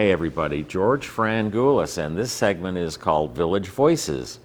Hey, 0.00 0.12
everybody, 0.12 0.62
George 0.62 1.06
Frangoulis, 1.06 1.98
and 1.98 2.16
this 2.16 2.32
segment 2.32 2.78
is 2.78 2.96
called 2.96 3.36
Village 3.36 3.68
Voices. 3.68 4.38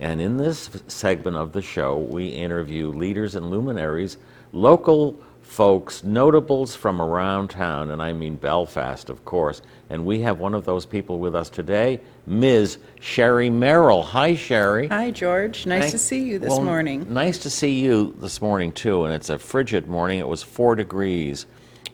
And 0.00 0.22
in 0.22 0.38
this 0.38 0.70
segment 0.88 1.36
of 1.36 1.52
the 1.52 1.60
show, 1.60 1.98
we 1.98 2.28
interview 2.28 2.88
leaders 2.88 3.34
and 3.34 3.50
luminaries, 3.50 4.16
local 4.52 5.20
folks, 5.42 6.02
notables 6.02 6.74
from 6.74 7.02
around 7.02 7.48
town, 7.48 7.90
and 7.90 8.00
I 8.00 8.14
mean 8.14 8.36
Belfast, 8.36 9.10
of 9.10 9.22
course. 9.26 9.60
And 9.90 10.06
we 10.06 10.22
have 10.22 10.38
one 10.38 10.54
of 10.54 10.64
those 10.64 10.86
people 10.86 11.18
with 11.18 11.34
us 11.34 11.50
today, 11.50 12.00
Ms. 12.24 12.78
Cherie 12.98 13.50
Merrill. 13.50 14.02
Hi, 14.04 14.34
Cherie. 14.34 14.88
Hi, 14.88 15.10
George. 15.10 15.66
Nice 15.66 15.90
to 15.90 15.98
see 15.98 16.22
you 16.22 16.38
this 16.38 16.48
well, 16.48 16.62
morning. 16.62 17.12
Nice 17.12 17.36
to 17.40 17.50
see 17.50 17.80
you 17.80 18.16
this 18.18 18.40
morning, 18.40 18.72
too. 18.72 19.04
And 19.04 19.12
it's 19.12 19.28
a 19.28 19.38
frigid 19.38 19.88
morning. 19.88 20.20
It 20.20 20.28
was 20.28 20.42
four 20.42 20.74
degrees 20.74 21.44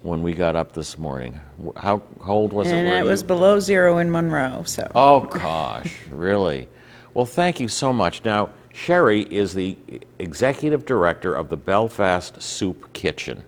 when 0.03 0.23
we 0.23 0.35
got 0.35 0.57
up 0.57 0.73
this 0.73 0.99
morning. 0.99 1.41
How 1.77 1.99
cold 2.19 2.53
was 2.53 2.69
it? 2.69 2.75
And 2.75 2.89
where 2.89 3.01
it 3.01 3.05
was 3.05 3.23
below 3.23 3.61
zero 3.61 3.99
in 3.99 4.11
Monroe, 4.11 4.63
so. 4.65 4.91
Oh, 4.95 5.21
gosh, 5.21 5.95
really? 6.11 6.69
Well, 7.15 7.27
thank 7.27 7.61
you 7.61 7.69
so 7.69 7.93
much. 7.93 8.25
Now, 8.25 8.51
Cherie 8.73 9.23
is 9.23 9.55
the 9.55 9.77
executive 10.19 10.87
director 10.87 11.35
of 11.35 11.49
the 11.49 11.57
Belfast 11.57 12.41
Soup 12.41 12.93
Kitchen. 12.93 13.43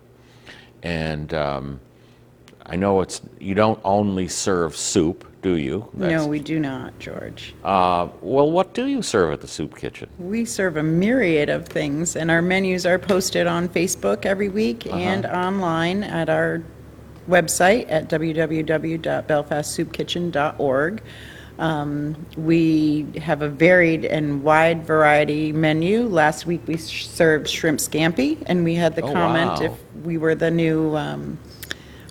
And 0.83 1.33
um, 1.35 1.81
I 2.67 2.77
know 2.77 3.01
it's, 3.01 3.21
you 3.39 3.55
don't 3.55 3.81
only 3.85 4.27
serve 4.27 4.77
soup, 4.77 5.30
do 5.43 5.57
you? 5.57 5.89
No, 5.95 6.27
we 6.27 6.39
do 6.39 6.59
not, 6.61 6.99
George. 6.99 7.55
Uh, 7.65 8.09
well, 8.21 8.51
what 8.51 8.75
do 8.75 8.87
you 8.87 9.01
serve 9.03 9.33
at 9.33 9.41
the 9.41 9.49
soup 9.49 9.75
kitchen? 9.77 10.09
We 10.19 10.45
serve 10.45 10.77
a 10.77 10.83
myriad 10.83 11.49
of 11.49 11.67
things, 11.67 12.15
and 12.17 12.31
our 12.31 12.43
menus 12.43 12.85
are 12.87 12.99
posted 12.99 13.47
on 13.47 13.69
Facebook 13.69 14.27
every 14.27 14.49
week 14.51 14.87
Uh-huh. 14.87 14.97
and 14.99 15.25
online 15.27 16.03
at 16.03 16.29
our 16.29 16.63
website 17.29 17.87
at 17.91 18.09
www.belfastsoupkitchen.org. 18.09 21.03
Um, 21.59 22.17
We 22.37 23.07
have 23.21 23.43
a 23.43 23.49
varied 23.49 24.05
and 24.07 24.43
wide 24.43 24.87
variety 24.87 25.53
menu. 25.53 26.07
Last 26.09 26.47
week, 26.47 26.63
we 26.67 26.77
served 26.79 27.49
shrimp 27.49 27.79
scampi, 27.81 28.39
and 28.47 28.65
we 28.65 28.75
had 28.75 28.97
the 28.97 29.03
Oh, 29.03 29.13
comment 29.13 29.51
wow. 29.53 29.61
if 29.63 29.73
we 30.05 30.17
were 30.17 30.35
the 30.35 30.51
new 30.51 30.97
um, 30.97 31.39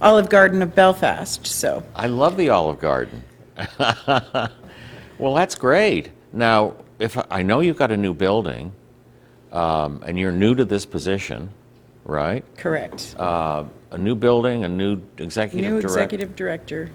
Olive 0.01 0.29
Garden 0.29 0.61
of 0.61 0.73
Belfast, 0.75 1.45
so. 1.45 1.83
I 1.93 2.07
love 2.07 2.37
the 2.37 2.49
Olive 2.49 2.79
Garden. 2.79 3.23
well, 3.77 5.33
that's 5.35 5.55
great. 5.55 6.11
Now, 6.31 6.75
if 6.99 7.17
I 7.29 7.41
know 7.43 7.59
you've 7.59 7.77
got 7.77 7.91
a 7.91 7.97
new 7.97 8.13
building, 8.13 8.71
um, 9.51 10.01
and 10.05 10.17
you're 10.17 10.31
new 10.31 10.55
to 10.55 10.63
this 10.63 10.85
position, 10.85 11.49
right? 12.05 12.45
Correct. 12.55 13.15
Uh, 13.17 13.65
a 13.91 13.97
new 13.97 14.15
building, 14.15 14.63
a 14.63 14.69
new 14.69 15.01
executive 15.17 15.65
New 15.71 15.81
director. 15.81 15.87
executive 15.87 16.35
director. 16.35 16.91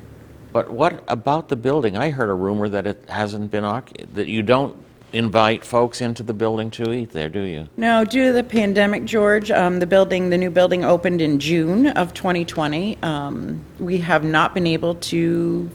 But 0.53 0.71
what 0.71 1.03
about 1.09 1.49
the 1.49 1.57
building? 1.57 1.97
I 1.97 2.11
heard 2.11 2.31
a 2.31 2.35
rumor 2.35 2.69
that 2.69 2.87
it 2.87 3.05
hasn't 3.09 3.51
been 3.51 3.65
occupied, 3.65 4.15
that 4.15 4.29
you 4.29 4.43
don't 4.43 4.77
invite 5.15 5.65
folks 5.65 6.01
into 6.01 6.23
the 6.23 6.35
building 6.35 6.71
to 6.73 6.93
eat 6.93 7.11
there, 7.11 7.29
do 7.29 7.41
you? 7.41 7.69
No, 7.77 8.05
due 8.05 8.27
to 8.27 8.33
the 8.33 8.43
pandemic, 8.43 9.05
George, 9.05 9.51
um, 9.51 9.79
the 9.79 9.87
building, 9.87 10.31
the 10.31 10.37
new 10.37 10.51
building 10.51 10.85
opened 10.85 11.21
in 11.21 11.39
June 11.39 11.87
of 11.87 12.13
2020. 12.15 12.99
Um, 13.03 13.65
we 13.79 13.99
have 13.99 14.25
not 14.25 14.55
been 14.55 14.67
able 14.67 14.97
to 14.97 15.71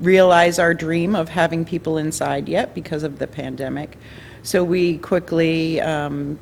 realize 0.00 0.58
our 0.58 0.74
dream 0.74 1.16
of 1.16 1.30
having 1.30 1.64
people 1.64 1.96
inside 1.96 2.48
yet 2.48 2.74
because 2.74 3.02
of 3.02 3.18
the 3.18 3.26
pandemic. 3.26 3.96
So 4.42 4.62
we 4.62 4.98
quickly 4.98 5.80
um, 5.80 6.38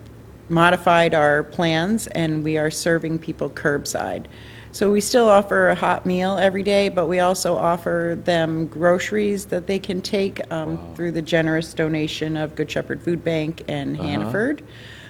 modified 0.48 1.14
our 1.14 1.44
plans 1.44 2.08
and 2.08 2.42
we 2.42 2.58
are 2.58 2.70
serving 2.70 3.20
people 3.20 3.48
curbside. 3.48 4.26
So 4.72 4.90
we 4.90 5.02
still 5.02 5.28
offer 5.28 5.68
a 5.68 5.74
hot 5.74 6.06
meal 6.06 6.38
every 6.38 6.62
day, 6.62 6.88
but 6.88 7.06
we 7.06 7.20
also 7.20 7.56
offer 7.56 8.18
them 8.24 8.66
groceries 8.66 9.46
that 9.46 9.66
they 9.66 9.78
can 9.78 10.00
take 10.00 10.40
um, 10.50 10.94
through 10.94 11.12
the 11.12 11.20
generous 11.20 11.74
donation 11.74 12.38
of 12.38 12.54
Good 12.54 12.70
Shepherd 12.70 13.02
Food 13.02 13.22
Bank 13.22 13.64
and 13.68 13.98
Hannaford. 13.98 14.62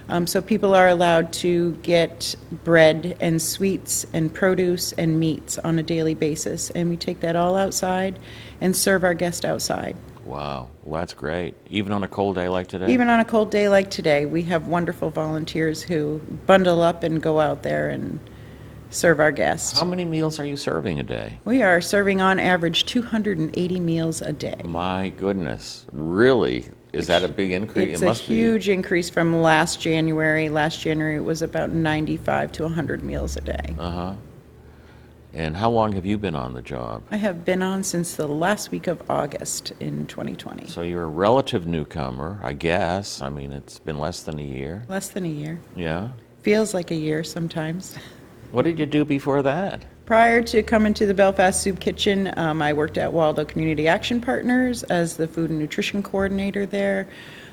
Um, 0.08 0.27
So 0.27 0.42
people 0.42 0.75
are 0.75 0.88
allowed 0.88 1.32
to 1.34 1.72
get 1.82 2.34
bread 2.64 3.16
and 3.20 3.41
sweets 3.41 4.04
and 4.12 4.34
produce 4.34 4.92
and 4.94 5.20
meats 5.20 5.59
on 5.59 5.78
a 5.78 5.82
daily 5.84 6.14
basis, 6.14 6.70
and 6.70 6.91
we 6.91 6.97
take 6.97 7.20
that 7.20 7.37
all 7.37 7.54
outside 7.54 8.19
and 8.60 8.75
serve 8.75 9.04
our 9.04 9.14
guests 9.14 9.44
outside. 9.44 9.97
Wow, 10.25 10.70
well, 10.82 11.00
that's 11.00 11.14
great. 11.14 11.54
Even 11.70 11.92
on 11.92 12.03
a 12.03 12.08
cold 12.08 12.34
day 12.34 12.48
like 12.48 12.66
today? 12.66 12.92
Even 12.92 13.08
on 13.08 13.20
a 13.20 13.25
cold 13.25 13.53
day 13.53 13.69
like 13.69 13.91
today, 13.91 14.26
we 14.26 14.42
have 14.42 14.66
wonderful 14.66 15.10
volunteers 15.10 15.82
who 15.82 16.20
bundle 16.47 16.82
up 16.82 17.04
and 17.04 17.22
go 17.22 17.38
out 17.38 17.62
there 17.62 17.88
and 17.88 18.19
serve 18.92 19.20
our 19.20 19.32
guests. 19.32 19.78
How 19.78 19.86
many 19.86 20.04
meals 20.04 20.38
are 20.38 20.44
you 20.44 20.56
serving 20.56 21.00
a 21.00 21.03
day? 21.03 21.38
We 21.44 21.62
are 21.62 21.80
serving 21.80 22.20
on 22.20 22.38
average 22.38 22.84
280 22.86 23.80
meals 23.80 24.20
a 24.22 24.32
day. 24.32 24.60
My 24.64 25.08
goodness, 25.10 25.86
really? 25.92 26.69
Is 26.92 27.06
that 27.06 27.25
a 27.25 27.28
big 27.28 27.52
increase? 27.52 27.94
It's 27.94 28.02
It 28.02 28.04
a 28.04 28.08
must 28.08 28.28
be. 28.28 28.34
huge 28.34 28.69
increase 28.69 29.08
from 29.08 29.41
last 29.41 29.81
January. 29.81 30.48
Last 30.50 30.81
January, 30.81 31.16
it 31.16 31.25
was 31.25 31.41
about 31.41 31.70
95 31.70 32.52
to 32.52 32.62
100 32.64 33.02
meals 33.02 33.36
a 33.36 33.41
day. 33.41 33.75
Uh-huh. 33.78 34.14
And 35.34 35.56
how 35.56 35.70
long 35.70 35.92
have 35.92 36.04
you 36.04 36.19
been 36.19 36.34
on 36.34 36.52
the 36.52 36.60
job? 36.60 37.02
I 37.10 37.16
have 37.16 37.47
been 37.47 37.62
on 37.62 37.82
since 37.82 38.16
the 38.16 38.28
last 38.28 38.70
week 38.70 38.86
of 38.86 39.02
August 39.10 39.72
in 39.81 40.06
2020. 40.06 40.66
So 40.66 40.82
you're 40.82 41.04
a 41.04 41.06
relative 41.06 41.66
newcomer, 41.66 42.38
I 42.42 42.52
guess. 42.52 43.22
I 43.22 43.31
mean, 43.31 43.50
it's 43.50 43.78
been 43.78 43.98
less 43.98 44.22
than 44.22 44.38
a 44.38 44.42
year. 44.42 44.84
Less 44.91 45.08
than 45.08 45.25
a 45.25 45.28
year. 45.28 45.58
Yeah. 45.75 46.10
Feels 46.42 46.75
like 46.75 46.91
a 46.91 46.94
year 46.97 47.25
sometimes. 47.25 47.97
What 48.52 48.66
did 48.66 48.78
you 48.78 48.84
do 48.84 49.04
before 49.06 49.40
that? 49.42 49.82
Prior 50.04 50.42
to 50.42 50.62
coming 50.62 50.92
to 50.94 51.06
the 51.06 51.14
Belfast 51.14 51.62
Soup 51.62 51.80
Kitchen, 51.80 52.32
um, 52.36 52.60
I 52.60 52.74
worked 52.74 52.98
at 52.98 53.10
Waldo 53.10 53.46
Community 53.46 53.88
Action 53.88 54.20
Partners 54.20 54.82
as 54.84 55.16
the 55.16 55.26
food 55.26 55.48
and 55.48 55.58
nutrition 55.58 56.02
coordinator 56.02 56.66
there, 56.66 57.08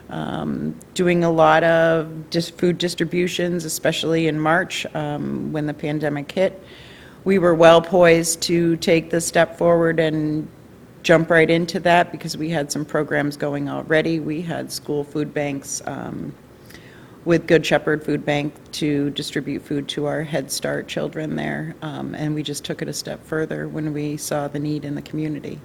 um, 0.10 0.78
doing 0.94 1.24
a 1.24 1.32
lot 1.32 1.64
of 1.64 2.30
dis- 2.30 2.50
food 2.50 2.78
distributions, 2.78 3.64
especially 3.64 4.28
in 4.28 4.38
March 4.38 4.86
um, 4.94 5.54
when 5.54 5.68
the 5.68 5.74
pandemic 5.74 6.30
hit. 6.30 6.62
We 7.24 7.40
were 7.40 7.56
well 7.56 7.82
poised 7.82 8.42
to 8.44 8.76
take 8.78 9.10
the 9.10 9.22
step 9.22 9.58
forward 9.58 10.02
and 10.02 10.50
jump 11.02 11.30
right 11.30 11.50
into 11.50 11.80
that 11.80 12.12
because 12.12 12.36
we 12.36 12.50
had 12.50 12.74
some 12.74 12.84
programs 12.84 13.38
going 13.38 13.70
already. 13.70 14.20
We 14.20 14.42
had 14.42 14.70
school 14.70 15.06
food 15.06 15.34
banks. 15.34 15.82
Um, 15.86 16.36
with 17.26 17.48
Good 17.48 17.66
Shepherd 17.66 18.04
Food 18.04 18.26
Bank 18.26 18.54
to 18.74 19.10
distribute 19.12 19.62
food 19.62 19.88
to 19.90 20.06
our 20.06 20.24
Head 20.24 20.52
Start 20.52 20.88
children 20.88 21.36
there. 21.36 21.76
Um, 21.82 22.16
And 22.16 22.34
we 22.34 22.44
just 22.44 22.64
took 22.64 22.82
it 22.82 22.88
a 22.88 22.94
step 22.94 23.24
further 23.26 23.68
when 23.68 23.94
we 23.94 24.18
saw 24.18 24.48
the 24.48 24.60
need 24.60 24.86
in 24.86 24.96
the 24.96 25.02
community. 25.02 25.60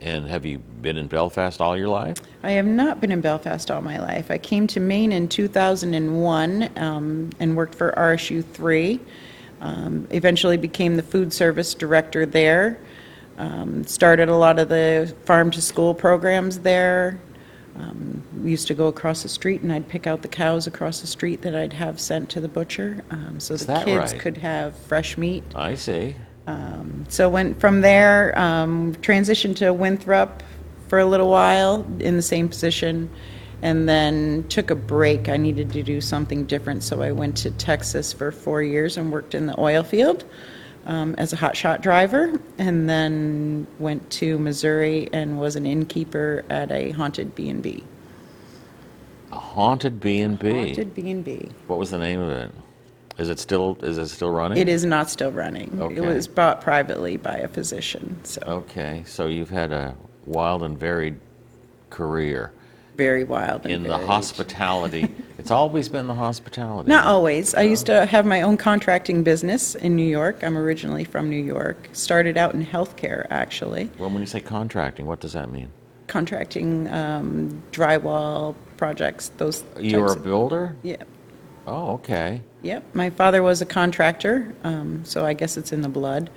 And 0.00 0.26
have 0.28 0.44
you 0.44 0.58
been 0.58 0.98
in 0.98 1.06
Belfast 1.06 1.62
all 1.62 1.78
your 1.78 1.88
life? 1.88 2.18
I 2.42 2.52
have 2.52 2.66
not 2.66 3.00
been 3.00 3.10
in 3.10 3.22
Belfast 3.22 3.70
all 3.70 3.80
my 3.80 3.98
life. 3.98 4.30
I 4.30 4.36
came 4.36 4.66
to 4.66 4.80
Maine 4.80 5.12
in 5.12 5.28
2001 5.28 6.70
um, 6.76 7.30
and 7.40 7.56
worked 7.56 7.74
for 7.74 7.94
RSU 7.96 8.44
3. 8.44 9.00
Um, 9.62 10.06
Eventually 10.10 10.58
became 10.58 10.96
the 10.96 11.02
food 11.02 11.32
service 11.32 11.72
director 11.72 12.26
there. 12.26 12.78
Um, 13.38 13.84
Started 13.84 14.28
a 14.28 14.36
lot 14.36 14.58
of 14.58 14.68
the 14.68 15.14
farm-to-school 15.24 15.94
programs 15.94 16.58
there. 16.58 17.18
Um, 17.76 18.22
We 18.42 18.50
used 18.50 18.66
to 18.68 18.74
go 18.74 18.86
across 18.88 19.22
the 19.22 19.28
street 19.28 19.62
and 19.62 19.72
I'd 19.72 19.88
pick 19.88 20.06
out 20.06 20.22
the 20.22 20.28
cows 20.28 20.66
across 20.66 21.00
the 21.00 21.06
street 21.06 21.42
that 21.42 21.54
I'd 21.54 21.72
have 21.72 21.98
sent 21.98 22.28
to 22.30 22.40
the 22.40 22.48
butcher 22.48 23.02
um, 23.10 23.40
so 23.40 23.54
Is 23.54 23.60
the 23.62 23.72
that 23.74 23.84
kids 23.86 24.12
right? 24.12 24.20
could 24.20 24.36
have 24.38 24.76
fresh 24.76 25.16
meat. 25.18 25.42
I 25.54 25.74
see. 25.74 26.14
So 27.08 27.28
went 27.28 27.60
from 27.60 27.80
there, 27.80 28.36
um, 28.38 28.94
transitioned 28.96 29.56
to 29.56 29.72
Winthrop 29.72 30.42
for 30.88 30.98
a 30.98 31.04
little 31.06 31.30
while 31.30 31.86
in 32.00 32.16
the 32.16 32.22
same 32.22 32.48
position, 32.48 33.10
and 33.62 33.88
then 33.88 34.44
took 34.48 34.70
a 34.70 34.74
break. 34.74 35.28
I 35.28 35.36
needed 35.36 35.72
to 35.72 35.82
do 35.82 36.00
something 36.00 36.44
different, 36.44 36.82
so 36.82 37.02
I 37.02 37.12
went 37.12 37.36
to 37.38 37.50
Texas 37.52 38.12
for 38.12 38.30
four 38.30 38.62
years 38.62 38.96
and 38.96 39.10
worked 39.12 39.34
in 39.34 39.46
the 39.46 39.58
oil 39.58 39.82
field 39.82 40.24
um, 40.86 41.14
as 41.16 41.32
a 41.32 41.36
hotshot 41.36 41.80
driver, 41.80 42.40
and 42.58 42.88
then 42.88 43.66
went 43.78 44.08
to 44.10 44.38
Missouri 44.38 45.08
and 45.12 45.38
was 45.38 45.56
an 45.56 45.66
innkeeper 45.66 46.44
at 46.50 46.70
a 46.70 46.90
haunted 46.90 47.34
B 47.34 47.48
and 47.48 47.62
B. 47.62 47.84
A 49.32 49.36
haunted 49.38 50.00
B 50.00 50.20
and 50.20 50.38
B. 50.38 50.50
Haunted 50.50 50.94
B 50.94 51.10
and 51.10 51.24
B. 51.24 51.48
What 51.66 51.78
was 51.78 51.90
the 51.90 51.98
name 51.98 52.20
of 52.20 52.30
it? 52.30 52.50
Is 53.18 53.28
it 53.28 53.38
still 53.38 53.78
is 53.82 53.98
it 53.98 54.08
still 54.08 54.30
running? 54.30 54.58
It 54.58 54.68
is 54.68 54.84
not 54.84 55.08
still 55.08 55.30
running. 55.30 55.78
Okay. 55.80 55.96
It 55.96 56.00
was 56.00 56.26
bought 56.26 56.60
privately 56.60 57.16
by 57.16 57.36
a 57.36 57.48
physician, 57.48 58.18
so 58.24 58.42
Okay, 58.46 59.04
so 59.06 59.26
you've 59.26 59.50
had 59.50 59.72
a 59.72 59.94
wild 60.26 60.62
and 60.62 60.78
varied 60.78 61.20
career 61.90 62.52
very 62.96 63.24
wild 63.24 63.64
and 63.64 63.72
in 63.72 63.82
the 63.82 63.90
varied. 63.90 64.06
hospitality. 64.06 65.14
it's 65.38 65.50
always 65.50 65.88
been 65.88 66.06
the 66.06 66.14
hospitality. 66.14 66.88
Not 66.88 67.06
always. 67.06 67.54
I 67.54 67.62
used 67.62 67.86
to 67.86 68.06
have 68.06 68.24
my 68.24 68.42
own 68.42 68.56
contracting 68.56 69.22
business 69.22 69.74
in 69.74 69.96
New 69.96 70.06
York. 70.06 70.42
I'm 70.44 70.56
originally 70.56 71.04
from 71.04 71.28
New 71.28 71.42
York. 71.42 71.88
Started 71.92 72.36
out 72.36 72.54
in 72.54 72.64
healthcare, 72.64 73.26
actually. 73.30 73.90
Well, 73.98 74.10
when 74.10 74.20
you 74.20 74.26
say 74.26 74.40
contracting, 74.40 75.06
what 75.06 75.20
does 75.20 75.32
that 75.32 75.50
mean? 75.50 75.70
Contracting 76.06 76.88
um, 76.92 77.62
drywall 77.72 78.54
projects, 78.76 79.30
those 79.38 79.64
You're 79.80 80.02
types 80.06 80.14
a 80.14 80.18
of- 80.18 80.24
builder? 80.24 80.76
Yeah. 80.82 81.02
Oh, 81.66 81.92
okay. 81.94 82.42
Yep. 82.62 82.94
My 82.94 83.10
father 83.10 83.42
was 83.42 83.62
a 83.62 83.66
contractor, 83.66 84.54
um, 84.64 85.02
so 85.04 85.24
I 85.24 85.32
guess 85.32 85.56
it's 85.56 85.72
in 85.72 85.80
the 85.80 85.88
blood. 85.88 86.30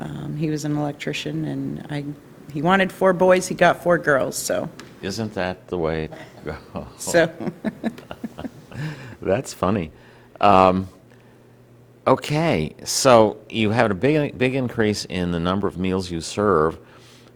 Um, 0.00 0.36
He 0.36 0.50
was 0.50 0.64
an 0.64 0.76
electrician, 0.76 1.44
and 1.44 1.86
I, 1.88 2.04
he 2.52 2.62
wanted 2.62 2.90
four 2.90 3.12
boys, 3.12 3.46
he 3.46 3.54
got 3.54 3.82
four 3.82 3.96
girls, 3.98 4.36
so, 4.36 4.68
Isn't 5.02 5.34
that 5.34 5.68
the 5.68 5.78
way? 5.78 6.04
it 6.04 6.12
goes? 6.44 6.86
so, 6.96 7.30
That's 9.20 9.52
funny. 9.52 9.90
Um, 10.40 10.88
okay, 12.06 12.74
so 12.84 13.38
you 13.48 13.70
had 13.70 13.90
a 13.90 13.94
big, 13.94 14.38
big 14.38 14.54
increase 14.54 15.04
in 15.04 15.32
the 15.32 15.40
number 15.40 15.66
of 15.66 15.76
meals 15.78 16.10
you 16.10 16.20
serve. 16.20 16.78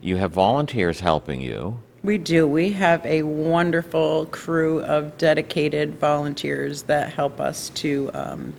You 0.00 0.16
have 0.16 0.32
volunteers 0.32 1.00
helping 1.00 1.40
you. 1.40 1.80
we 2.02 2.18
do. 2.18 2.46
We 2.46 2.70
have 2.72 3.04
a 3.04 3.22
wonderful 3.22 4.26
crew 4.26 4.80
of 4.82 5.16
dedicated 5.18 5.98
volunteers 5.98 6.82
that 6.84 7.12
help 7.12 7.40
us 7.40 7.70
to 7.70 8.10
um, 8.14 8.54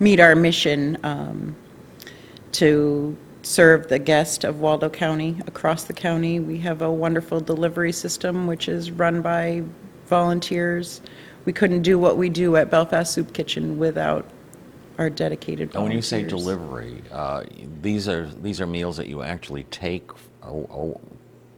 meet 0.00 0.20
our 0.20 0.34
mission 0.34 0.96
um, 1.02 1.54
to 2.52 3.16
serve 3.48 3.88
the 3.88 3.98
guest 3.98 4.44
of 4.44 4.60
Waldo 4.60 4.90
County 4.90 5.36
across 5.46 5.84
the 5.84 5.92
county. 5.94 6.38
We 6.38 6.58
have 6.58 6.82
a 6.82 6.92
wonderful 6.92 7.40
delivery 7.40 7.92
system 7.92 8.46
which 8.46 8.68
is 8.68 8.90
run 8.90 9.22
by 9.22 9.62
volunteers. 10.06 11.00
We 11.46 11.54
couldn't 11.54 11.82
do 11.82 11.98
what 11.98 12.18
we 12.18 12.28
do 12.28 12.56
at 12.56 12.70
Belfast 12.70 13.12
Soup 13.12 13.32
Kitchen 13.32 13.78
without 13.78 14.28
our 14.98 15.08
dedicated 15.08 15.68
And 15.68 15.72
volunteers. 15.72 16.12
when 16.12 16.20
you 16.20 16.26
say 16.26 16.28
delivery, 16.28 17.02
uh, 17.10 17.44
these 17.80 18.06
are 18.06 18.26
these 18.26 18.60
are 18.60 18.66
meals 18.66 18.98
that 18.98 19.06
you 19.06 19.22
actually 19.22 19.62
take 19.64 20.10
oh, 20.42 20.66
oh, 20.70 21.00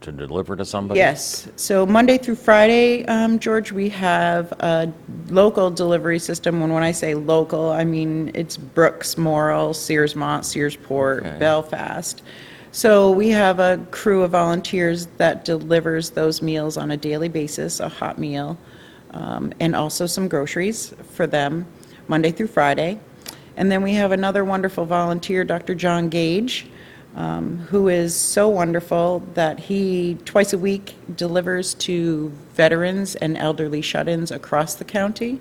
to 0.00 0.12
deliver 0.12 0.56
to 0.56 0.64
somebody. 0.64 0.98
Yes. 0.98 1.48
So 1.56 1.84
Monday 1.84 2.18
through 2.18 2.36
Friday, 2.36 3.04
um, 3.06 3.38
George, 3.38 3.72
we 3.72 3.88
have 3.90 4.52
a 4.60 4.92
local 5.28 5.70
delivery 5.70 6.18
system. 6.18 6.62
And 6.62 6.72
when 6.72 6.82
I 6.82 6.92
say 6.92 7.14
local, 7.14 7.70
I 7.70 7.84
mean 7.84 8.30
it's 8.34 8.56
Brooks, 8.56 9.18
Morrill, 9.18 9.70
Searsmont, 9.70 10.40
Searsport, 10.40 11.20
Okay. 11.20 11.38
Belfast. 11.38 12.22
So 12.72 13.10
we 13.10 13.30
have 13.30 13.58
a 13.58 13.84
crew 13.90 14.22
of 14.22 14.30
volunteers 14.30 15.06
that 15.16 15.44
delivers 15.44 16.10
those 16.10 16.40
meals 16.40 16.76
on 16.76 16.92
a 16.92 16.96
daily 16.96 17.28
basis, 17.28 17.80
a 17.80 17.88
hot 17.88 18.16
meal, 18.16 18.56
um, 19.10 19.52
and 19.58 19.74
also 19.74 20.06
some 20.06 20.28
groceries 20.28 20.94
for 21.12 21.26
them, 21.26 21.66
Monday 22.06 22.30
through 22.30 22.46
Friday. 22.46 23.00
And 23.56 23.72
then 23.72 23.82
we 23.82 23.92
have 23.94 24.12
another 24.12 24.44
wonderful 24.44 24.86
volunteer, 24.86 25.44
Dr. 25.44 25.74
John 25.74 26.08
Gage, 26.08 26.66
um, 27.16 27.58
who 27.58 27.88
is 27.88 28.14
so 28.14 28.48
wonderful 28.48 29.22
that 29.34 29.58
he, 29.58 30.16
twice 30.24 30.52
a 30.52 30.58
week, 30.58 30.94
delivers 31.16 31.74
to 31.74 32.28
veterans 32.54 33.16
and 33.16 33.36
elderly 33.36 33.82
shut-ins 33.82 34.30
across 34.30 34.74
the 34.76 34.84
county. 34.84 35.40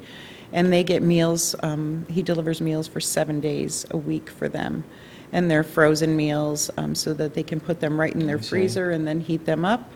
And 0.52 0.74
they 0.74 0.84
get 0.84 1.04
meals, 1.04 1.56
um, 1.62 2.08
he 2.10 2.24
delivers 2.24 2.60
meals 2.60 2.88
for 2.88 3.00
seven 3.00 3.40
days 3.40 3.86
a 3.92 3.98
week 3.98 4.30
for 4.30 4.50
them. 4.50 4.84
And 5.32 5.50
they're 5.50 5.64
frozen 5.64 6.16
meals, 6.16 6.72
um, 6.78 6.96
so 6.96 7.14
that 7.14 7.36
they 7.36 7.44
can 7.44 7.60
put 7.60 7.80
them 7.80 8.00
right 8.00 8.14
in 8.14 8.26
their 8.26 8.40
freezer 8.40 8.90
and 8.90 9.08
then 9.08 9.20
heat 9.20 9.46
them 9.46 9.64
up. 9.64 9.92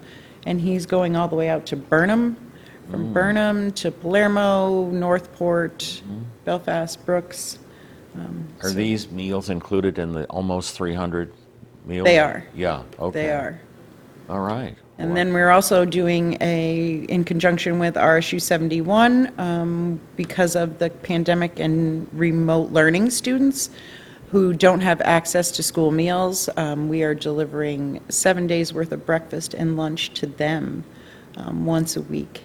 And 0.46 0.62
he's 0.62 0.86
going 0.86 1.16
all 1.16 1.28
the 1.28 1.36
way 1.36 1.50
out 1.50 1.66
to 1.68 1.76
Burnham, 1.76 2.38
from 2.92 3.14
Burnham 3.14 3.72
to 3.72 3.90
Palermo, 3.92 4.92
Northport, 4.92 6.04
Belfast, 6.46 7.04
Brooks. 7.06 7.58
Are 8.62 8.70
these 8.70 9.10
meals 9.10 9.50
included 9.50 9.98
in 9.98 10.12
the 10.14 10.26
almost 10.26 10.76
300 10.76 11.32
meals? 11.86 12.06
They 12.06 12.20
are. 12.20 12.46
Yeah. 12.54 12.84
Okay. 13.00 13.24
They 13.24 13.32
are. 13.32 13.60
All 14.30 14.40
right. 14.40 14.76
And 15.00 15.18
then 15.18 15.34
we're 15.34 15.50
also 15.50 15.86
doing 15.86 16.38
a, 16.40 17.06
in 17.10 17.24
conjunction 17.24 17.80
with 17.80 17.96
RSU 17.96 18.42
71, 18.42 19.34
um, 19.40 20.00
because 20.16 20.56
of 20.56 20.80
the 20.80 20.92
pandemic 20.92 21.60
and 21.60 22.08
remote 22.14 22.72
learning 22.72 23.10
students 23.10 23.70
who 24.30 24.54
don't 24.54 24.80
have 24.82 25.02
access 25.02 25.52
to 25.52 25.64
school 25.64 25.92
meals, 25.92 26.48
um, 26.58 26.90
we 26.90 27.04
are 27.04 27.14
delivering 27.14 28.02
seven 28.10 28.48
days' 28.48 28.74
worth 28.74 28.92
of 28.92 29.06
breakfast 29.06 29.54
and 29.54 29.78
lunch 29.78 30.14
to 30.14 30.28
them 30.28 30.84
um, 31.38 31.66
once 31.66 31.98
a 31.98 32.02
week. 32.02 32.44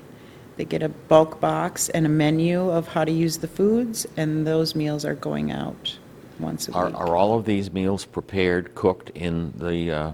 They 0.56 0.64
get 0.64 0.82
a 0.82 0.88
bulk 0.88 1.40
box 1.40 1.88
and 1.90 2.06
a 2.06 2.08
menu 2.08 2.70
of 2.70 2.88
how 2.88 3.04
to 3.04 3.12
use 3.12 3.38
the 3.38 3.46
foods, 3.46 4.06
and 4.16 4.46
those 4.46 4.74
meals 4.74 5.04
are 5.04 5.14
going 5.14 5.52
out 5.52 5.98
once 6.40 6.68
a 6.68 6.72
Are, 6.72 6.86
week. 6.86 6.94
are 6.96 7.16
all 7.16 7.38
of 7.38 7.44
these 7.44 7.72
meals 7.72 8.04
prepared, 8.04 8.74
cooked 8.74 9.10
in 9.10 9.52
the? 9.56 9.90
Uh, 9.90 10.10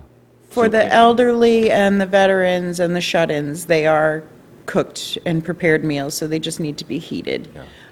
For 0.50 0.69
the 0.69 0.93
elderly 0.93 1.71
and 1.71 2.00
the 2.00 2.06
veterans 2.06 2.81
and 2.81 2.94
the 2.94 3.00
shut-ins, 3.00 3.67
they 3.67 3.87
are 3.87 4.23
cooked 4.67 5.19
and 5.26 5.44
prepared 5.44 5.85
meals, 5.85 6.15
so 6.15 6.26
they 6.26 6.38
just 6.38 6.61
need 6.61 6.79
to 6.79 6.85
be 6.85 6.99
heated. 6.99 7.49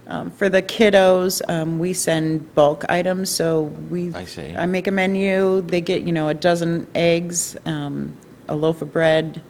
Um, 0.09 0.31
For 0.31 0.49
the 0.49 0.63
kiddos, 0.63 1.41
um, 1.49 1.79
we 1.79 1.93
send 1.93 2.55
bulk 2.55 2.85
items, 2.89 3.31
so 3.31 3.63
we. 3.91 4.13
I 4.15 4.25
see. 4.25 4.55
I 4.57 4.67
make 4.67 4.87
a 4.87 4.91
menu, 4.91 5.61
they 5.63 5.81
get, 5.81 6.03
you 6.03 6.13
know, 6.13 6.29
a 6.29 6.35
dozen 6.35 6.87
eggs, 6.95 7.57
um, 7.67 8.17
a 8.49 8.57
loaf 8.57 8.83
of 8.83 8.93
bread, 8.93 9.41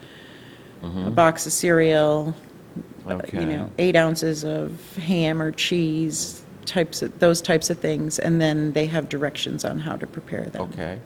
a 0.82 1.10
box 1.10 1.46
of 1.46 1.52
cereal, 1.52 2.34
uh, 3.08 3.14
Okay. 3.14 3.40
you 3.40 3.46
know, 3.46 3.70
eight 3.78 3.96
ounces 3.96 4.44
of 4.44 4.72
ham 4.96 5.40
or 5.40 5.52
cheese, 5.52 6.41
types 6.64 7.02
of, 7.02 7.18
those 7.18 7.42
types 7.42 7.70
of 7.70 7.78
things, 7.78 8.18
and 8.18 8.40
then 8.40 8.72
they 8.72 8.86
have 8.86 9.08
directions 9.08 9.64
on 9.64 9.78
how 9.78 9.96
to 9.96 10.06
prepare 10.06 10.44
them. 10.44 10.62
Okay. 10.62 11.00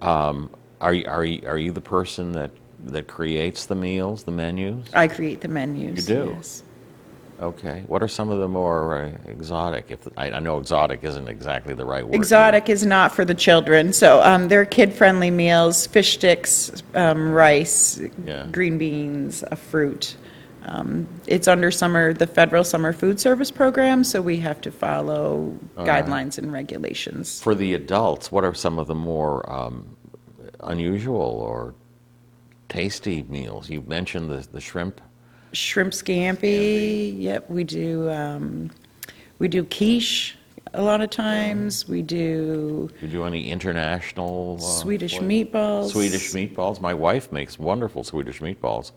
Um, 0.00 0.50
are 0.80 0.92
you, 0.94 1.04
are 1.06 1.24
you, 1.24 1.46
are 1.46 1.58
you 1.58 1.72
the 1.72 1.80
person 1.80 2.32
that, 2.32 2.50
that 2.86 3.06
creates 3.06 3.66
the 3.66 3.74
meals, 3.74 4.24
the 4.24 4.32
menus? 4.32 4.86
I 4.92 5.08
create 5.08 5.40
the 5.40 5.48
menus. 5.48 6.08
You 6.08 6.14
do? 6.16 6.30
yes. 6.36 6.62
Okay. 7.40 7.82
What 7.88 8.04
are 8.04 8.08
some 8.08 8.30
of 8.30 8.38
the 8.38 8.46
more 8.46 9.02
uh, 9.02 9.30
exotic? 9.30 9.86
If 9.90 10.06
I, 10.16 10.30
I 10.30 10.38
know 10.38 10.58
exotic 10.58 11.02
isn't 11.02 11.26
exactly 11.26 11.74
the 11.74 11.84
right 11.84 12.04
word. 12.04 12.14
Exotic 12.14 12.68
is 12.68 12.86
not 12.86 13.12
for 13.12 13.24
the 13.24 13.34
children, 13.34 13.92
so 13.92 14.22
um, 14.22 14.46
they're 14.46 14.64
kid-friendly 14.64 15.30
meals, 15.32 15.88
fish 15.88 16.14
sticks, 16.14 16.84
um, 16.94 17.32
rice, 17.32 18.00
Yeah. 18.24 18.46
green 18.52 18.78
beans, 18.78 19.42
a 19.50 19.56
fruit. 19.56 20.16
Um, 20.64 21.06
It's 21.26 21.48
under 21.48 21.70
summer, 21.70 22.12
the 22.12 22.26
federal 22.26 22.64
summer 22.64 22.92
food 22.92 23.18
service 23.20 23.50
program, 23.50 24.04
so 24.04 24.20
we 24.22 24.36
have 24.38 24.60
to 24.62 24.70
follow 24.70 25.58
guidelines 25.76 26.38
and 26.38 26.52
regulations. 26.52 27.40
For 27.40 27.54
the 27.54 27.74
adults, 27.74 28.30
what 28.30 28.44
are 28.44 28.54
some 28.54 28.78
of 28.78 28.86
the 28.86 28.94
more 28.94 29.50
um, 29.52 29.96
unusual 30.60 31.16
or 31.20 31.74
tasty 32.68 33.24
meals? 33.24 33.70
You 33.70 33.82
mentioned 33.82 34.30
the, 34.30 34.46
the 34.52 34.60
shrimp. 34.60 35.00
Shrimp 35.52 35.92
scampi, 35.92 37.14
yep, 37.20 37.48
we 37.50 37.64
do, 37.64 38.08
um, 38.10 38.70
we 39.38 39.48
do 39.48 39.64
quiche 39.64 40.36
a 40.74 40.80
lot 40.80 41.02
of 41.02 41.10
times, 41.10 41.86
we 41.86 42.00
do 42.00 42.88
Do 43.00 43.06
you 43.06 43.12
do 43.12 43.24
any 43.24 43.50
international? 43.50 44.56
uh, 44.58 44.62
Swedish 44.62 45.18
flavor? 45.18 45.26
meatballs. 45.26 45.90
Swedish 45.90 46.32
meatballs. 46.32 46.80
My 46.80 46.94
wife 46.94 47.30
makes 47.30 47.58
wonderful 47.58 48.04
Swedish 48.04 48.40
meatballs 48.40 48.92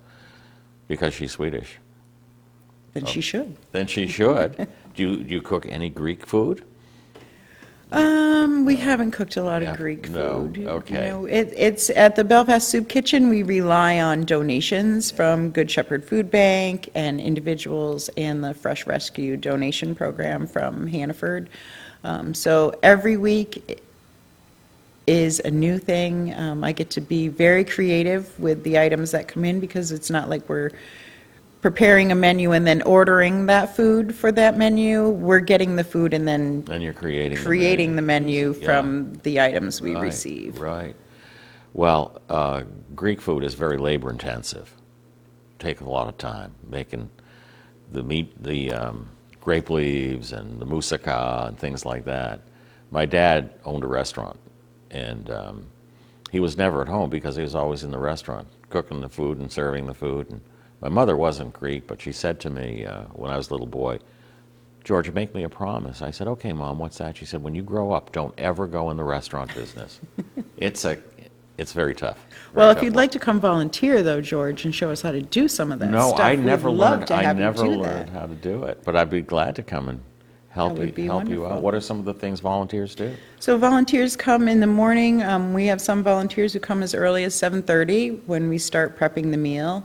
because 0.88 1.14
she's 1.14 1.32
Swedish. 1.32 1.78
Then 2.94 3.06
she 3.06 3.22
should. 3.22 3.58
Then 3.72 3.88
she 3.88 4.08
should. 4.08 4.68
do, 4.96 5.04
you, 5.04 5.24
do 5.24 5.34
you 5.34 5.42
cook 5.42 5.66
any 5.68 5.90
Greek 5.90 6.26
food? 6.26 6.64
Um, 7.92 8.66
we 8.66 8.76
haven't 8.78 9.12
cooked 9.12 9.38
a 9.38 9.44
lot 9.44 9.62
Yeah, 9.62 9.72
of 9.72 9.78
Greek 9.78 10.10
no, 10.10 10.42
food. 10.42 10.58
You 10.58 10.70
okay. 10.70 11.10
know, 11.10 11.26
it, 11.26 11.54
it's 11.56 11.90
at 11.92 12.16
the 12.16 12.24
Belfast 12.24 12.68
Soup 12.68 12.88
Kitchen. 12.90 13.30
We 13.30 13.44
rely 13.44 14.00
on 14.00 14.26
donations 14.26 15.12
from 15.12 15.52
Good 15.52 15.70
Shepherd 15.70 16.04
Food 16.04 16.32
Bank 16.32 16.90
and 16.96 17.22
individuals 17.22 18.10
and 18.18 18.44
the 18.44 18.54
Fresh 18.54 18.88
Rescue 18.88 19.38
donation 19.38 19.94
program 19.94 20.48
from 20.48 20.88
Hannaford. 20.88 21.50
Um, 22.04 22.34
so 22.34 22.78
every 22.82 23.18
week 23.18 23.82
is 25.08 25.40
a 25.46 25.52
new 25.52 25.78
thing. 25.78 26.34
Um, 26.36 26.64
I 26.64 26.72
get 26.72 26.90
to 26.92 27.02
be 27.02 27.28
very 27.28 27.64
creative 27.64 28.38
with 28.40 28.64
the 28.64 28.80
items 28.80 29.12
that 29.12 29.28
come 29.28 29.46
in 29.46 29.60
because 29.60 29.92
it's 29.92 30.10
not 30.10 30.30
like 30.30 30.48
we're 30.50 30.72
preparing 31.62 32.12
a 32.12 32.16
menu 32.16 32.52
and 32.52 32.66
then 32.66 32.82
ordering 32.84 33.46
that 33.48 33.76
food 33.76 34.16
for 34.16 34.32
that 34.32 34.58
menu. 34.58 35.10
We're 35.10 35.40
getting 35.40 35.76
the 35.76 35.84
food 35.84 36.14
and 36.14 36.28
then 36.28 36.64
And 36.70 36.84
you're 36.84 36.94
creating 36.94 37.38
creating 37.40 37.96
the 37.96 38.02
menu 38.02 38.56
Yeah. 38.60 38.66
from 38.66 39.14
the 39.24 39.42
items 39.42 39.82
we 39.82 39.96
Right, 39.96 40.04
receive. 40.04 40.60
Right. 40.60 40.96
Well, 41.74 42.22
uh, 42.30 42.64
Greek 42.96 43.20
food 43.22 43.44
is 43.44 43.54
very 43.54 43.78
labor 43.78 44.10
intensive. 44.10 44.74
Take 45.60 45.82
a 45.82 45.90
lot 45.90 46.08
of 46.08 46.18
time 46.18 46.52
making 46.70 47.10
the 47.92 48.04
meat, 48.04 48.42
the 48.44 48.72
um, 48.72 49.10
grape 49.42 49.70
leaves 49.70 50.32
and 50.34 50.60
the 50.60 50.66
moussaka 50.66 51.48
and 51.48 51.58
things 51.58 51.86
like 51.86 52.06
that. 52.06 52.42
My 52.92 53.06
dad 53.06 53.52
owned 53.66 53.84
a 53.84 53.88
restaurant, 53.88 54.38
and 54.96 55.30
um, 55.30 55.66
he 56.32 56.40
was 56.40 56.58
never 56.58 56.82
at 56.82 56.88
home 56.88 57.10
because 57.10 57.36
he 57.36 57.42
was 57.42 57.54
always 57.54 57.84
in 57.84 57.92
the 57.92 57.98
restaurant 58.00 58.48
cooking 58.70 59.02
the 59.02 59.10
food 59.10 59.38
and 59.40 59.52
serving 59.52 59.86
the 59.86 59.94
food. 59.94 60.30
And 60.30 60.42
my 60.82 60.90
mother 60.90 61.16
wasn't 61.18 61.54
Greek, 61.54 61.86
but 61.86 62.02
she 62.02 62.12
said 62.12 62.40
to 62.42 62.50
me 62.50 62.86
uh, 62.86 63.04
when 63.14 63.30
I 63.30 63.38
was 63.38 63.50
a 63.50 63.54
little 63.54 63.68
boy, 63.68 64.00
George, 64.84 65.12
make 65.12 65.34
me 65.36 65.44
a 65.44 65.50
promise. 65.50 66.02
I 66.02 66.12
said, 66.12 66.28
okay, 66.28 66.54
Mom, 66.54 66.80
what's 66.80 66.98
that? 67.00 67.18
She 67.18 67.26
said, 67.26 67.44
when 67.44 67.56
you 67.56 67.64
grow 67.64 67.92
up, 67.92 68.12
don't 68.12 68.34
ever 68.38 68.68
go 68.68 68.90
in 68.92 68.98
the 68.98 69.04
restaurant 69.04 69.54
business. 69.54 70.00
it's 70.58 70.86
a, 70.86 70.98
it's 71.58 71.74
very 71.74 71.96
tough. 71.96 72.18
Well, 72.54 72.70
if 72.70 72.76
tough 72.78 72.84
you'd 72.84 72.94
work. 72.94 72.98
like 72.98 73.12
to 73.12 73.20
come 73.20 73.40
volunteer, 73.40 74.04
though, 74.04 74.22
George, 74.22 74.64
and 74.64 74.74
show 74.74 74.92
us 74.92 75.02
how 75.02 75.12
to 75.12 75.22
do 75.22 75.48
some 75.48 75.72
of 75.72 75.80
that 75.80 75.90
No, 75.90 76.10
stuff, 76.10 76.20
I 76.20 76.36
we'd 76.36 76.46
never 76.46 76.70
love 76.70 77.00
learned. 77.00 77.08
to 77.08 77.16
I 77.16 77.24
have 77.24 77.38
you 77.38 77.44
never 77.44 77.68
learned 77.68 78.10
that. 78.10 78.10
how 78.10 78.28
to 78.28 78.36
do 78.36 78.64
it, 78.66 78.84
but 78.86 78.96
I'd 78.96 79.10
be 79.10 79.22
glad 79.22 79.56
to 79.56 79.64
come 79.64 79.90
and 79.90 80.00
help 80.56 80.74
you, 80.74 80.86
would 80.86 80.96
be 80.96 81.06
help 81.06 81.28
you 81.28 81.46
out? 81.46 81.50
wonderful. 81.50 81.62
What 81.62 81.76
are 81.76 81.82
some 81.82 82.00
of 82.00 82.06
the 82.06 82.14
things 82.14 82.40
volunteers 82.40 82.96
do? 82.96 83.14
So 83.40 83.58
volunteers 83.58 84.16
come 84.16 84.48
in 84.48 84.62
the 84.62 84.68
morning. 84.68 85.22
Um, 85.22 85.54
we 85.54 85.66
have 85.68 85.82
some 85.82 86.02
volunteers 86.02 86.54
who 86.54 86.60
come 86.60 86.82
as 86.82 86.96
early 86.96 87.26
as 87.26 87.36
7:30 87.36 88.22
when 88.26 88.48
we 88.48 88.58
start 88.58 88.98
prepping 88.98 89.32
the 89.32 89.38
meal. 89.38 89.84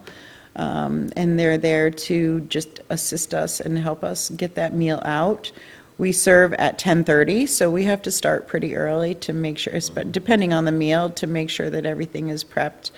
Um, 0.56 1.10
and 1.16 1.38
they're 1.38 1.58
there 1.58 1.90
to 1.90 2.40
just 2.42 2.80
assist 2.88 3.34
us 3.34 3.60
and 3.60 3.78
help 3.78 4.04
us 4.04 4.30
get 4.30 4.54
that 4.54 4.72
meal 4.72 5.02
out. 5.04 5.50
We 5.98 6.12
serve 6.12 6.54
at 6.54 6.78
10:30, 6.78 7.46
so 7.46 7.70
we 7.70 7.84
have 7.84 8.00
to 8.02 8.10
start 8.10 8.46
pretty 8.46 8.76
early 8.76 9.14
to 9.16 9.32
make 9.32 9.58
sure, 9.58 9.74
espe- 9.74 10.12
depending 10.12 10.52
on 10.52 10.64
the 10.64 10.72
meal, 10.72 11.10
to 11.10 11.26
make 11.26 11.50
sure 11.50 11.68
that 11.68 11.84
everything 11.84 12.28
is 12.28 12.44
prepped. 12.44 12.90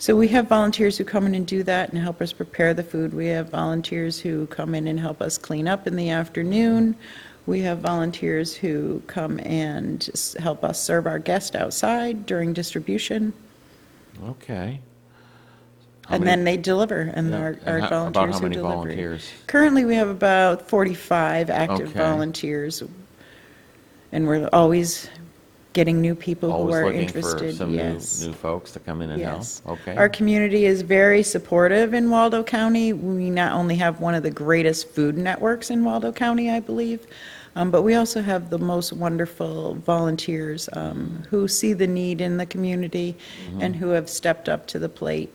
So 0.00 0.14
we 0.14 0.28
have 0.28 0.46
volunteers 0.46 0.96
who 0.96 1.04
come 1.04 1.26
in 1.26 1.34
and 1.34 1.46
do 1.46 1.62
that 1.64 1.90
and 1.92 2.00
help 2.00 2.22
us 2.22 2.32
prepare 2.32 2.72
the 2.72 2.84
food. 2.84 3.12
We 3.12 3.26
have 3.26 3.48
volunteers 3.50 4.20
who 4.20 4.46
come 4.46 4.74
in 4.74 4.86
and 4.86 4.98
help 5.00 5.20
us 5.20 5.36
clean 5.36 5.66
up 5.66 5.86
in 5.88 5.96
the 5.96 6.10
afternoon. 6.10 6.94
We 7.46 7.60
have 7.62 7.78
volunteers 7.78 8.54
who 8.54 9.02
come 9.08 9.40
and 9.40 10.08
s- 10.12 10.36
help 10.38 10.62
us 10.62 10.80
serve 10.80 11.06
our 11.06 11.18
guests 11.18 11.56
outside 11.56 12.26
during 12.26 12.52
distribution, 12.52 13.32
Okay. 14.30 14.80
How 16.06 16.14
and 16.16 16.24
many- 16.24 16.36
then 16.36 16.44
they 16.44 16.56
deliver, 16.56 17.10
and 17.14 17.30
Yeah, 17.30 17.38
our 17.38 17.48
and 17.48 17.68
our 17.68 17.80
how- 17.80 17.88
volunteers 17.88 18.22
About 18.24 18.32
how 18.32 18.38
who 18.38 18.42
many 18.44 18.54
deliver. 18.56 18.74
volunteers? 18.74 19.28
Currently, 19.46 19.84
we 19.84 19.94
have 19.96 20.08
about 20.08 20.68
45 20.68 21.50
active 21.50 21.90
Okay. 21.90 21.98
volunteers, 21.98 22.82
and 24.12 24.26
we're 24.26 24.48
always 24.52 25.08
getting 25.78 26.00
new 26.00 26.14
people 26.16 26.50
who 26.50 26.56
Always 26.56 26.74
are 26.74 26.86
looking 26.86 27.06
for 27.08 27.18
interested. 27.18 27.54
some 27.56 27.72
Yes. 27.72 28.20
new 28.26 28.32
folks 28.32 28.72
to 28.72 28.80
come 28.80 29.00
in 29.00 29.10
and 29.10 29.22
help? 29.22 29.38
Yes. 29.38 29.62
Okay. 29.64 29.94
Our 29.94 30.08
community 30.08 30.64
is 30.66 30.82
very 30.82 31.22
supportive 31.22 31.94
in 31.94 32.10
Waldo 32.10 32.42
County. 32.42 32.92
We 32.92 33.30
not 33.30 33.52
only 33.52 33.76
have 33.76 34.00
one 34.00 34.16
of 34.16 34.24
the 34.24 34.30
greatest 34.32 34.88
food 34.88 35.16
networks 35.16 35.70
in 35.70 35.84
Waldo 35.84 36.10
County, 36.10 36.50
I 36.50 36.58
believe, 36.58 37.06
um, 37.54 37.70
but 37.70 37.82
we 37.82 37.94
also 37.94 38.20
have 38.22 38.50
the 38.50 38.58
most 38.58 38.92
wonderful 38.92 39.74
volunteers 39.74 40.68
um, 40.72 41.22
who 41.30 41.46
see 41.46 41.74
the 41.74 41.86
need 41.86 42.20
in 42.20 42.38
the 42.38 42.46
community 42.46 43.14
Mm-hmm. 43.46 43.62
and 43.62 43.76
who 43.76 43.90
have 43.90 44.08
stepped 44.10 44.48
up 44.48 44.66
to 44.66 44.80
the 44.80 44.88
plate. 44.88 45.30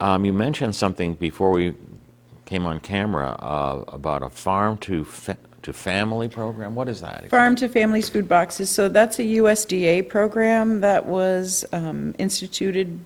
Um, 0.00 0.24
you 0.24 0.32
mentioned 0.32 0.76
something 0.76 1.14
before 1.14 1.50
we 1.50 1.74
came 2.50 2.66
on 2.66 2.80
camera, 2.80 3.36
uh, 3.38 3.84
about 3.88 4.24
a 4.24 4.28
farm 4.28 4.76
to 4.76 5.04
fa- 5.04 5.38
to 5.62 5.72
family 5.72 6.28
program. 6.28 6.74
What 6.74 6.88
is 6.88 7.00
that? 7.00 7.30
Farm 7.30 7.54
to 7.56 7.68
Families 7.68 8.08
Food 8.08 8.28
Boxes, 8.28 8.68
so 8.68 8.88
that's 8.88 9.18
a 9.20 9.22
USDA 9.22 10.08
program 10.08 10.80
that 10.80 11.06
was 11.06 11.64
um, 11.72 12.12
instituted 12.18 12.98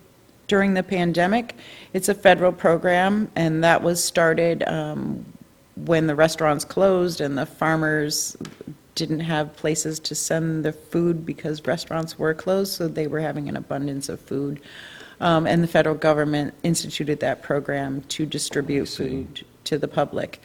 during 0.47 0.73
the 0.73 0.81
pandemic. 0.81 1.55
It's 1.93 2.09
a 2.09 2.15
federal 2.15 2.51
program, 2.51 3.29
and 3.35 3.63
that 3.63 3.83
was 3.83 4.03
started 4.03 4.63
um, 4.67 5.23
when 5.75 6.07
the 6.07 6.15
restaurants 6.15 6.65
closed 6.65 7.21
and 7.21 7.37
the 7.37 7.45
farmers 7.45 8.35
didn't 8.95 9.19
have 9.19 9.55
places 9.57 9.99
to 9.99 10.15
send 10.15 10.65
the 10.65 10.71
food 10.71 11.23
because 11.25 11.61
restaurants 11.67 12.17
were 12.17 12.33
closed, 12.33 12.73
so 12.73 12.87
they 12.87 13.05
were 13.05 13.19
having 13.19 13.47
an 13.47 13.57
abundance 13.57 14.09
of 14.09 14.19
food. 14.21 14.59
Um, 15.21 15.47
And 15.47 15.63
the 15.63 15.67
federal 15.67 15.95
government 15.95 16.53
instituted 16.63 17.19
that 17.21 17.41
program 17.41 18.01
to 18.09 18.25
distribute 18.25 18.87
food 18.87 19.45
to 19.65 19.77
the 19.77 19.87
public. 19.87 20.41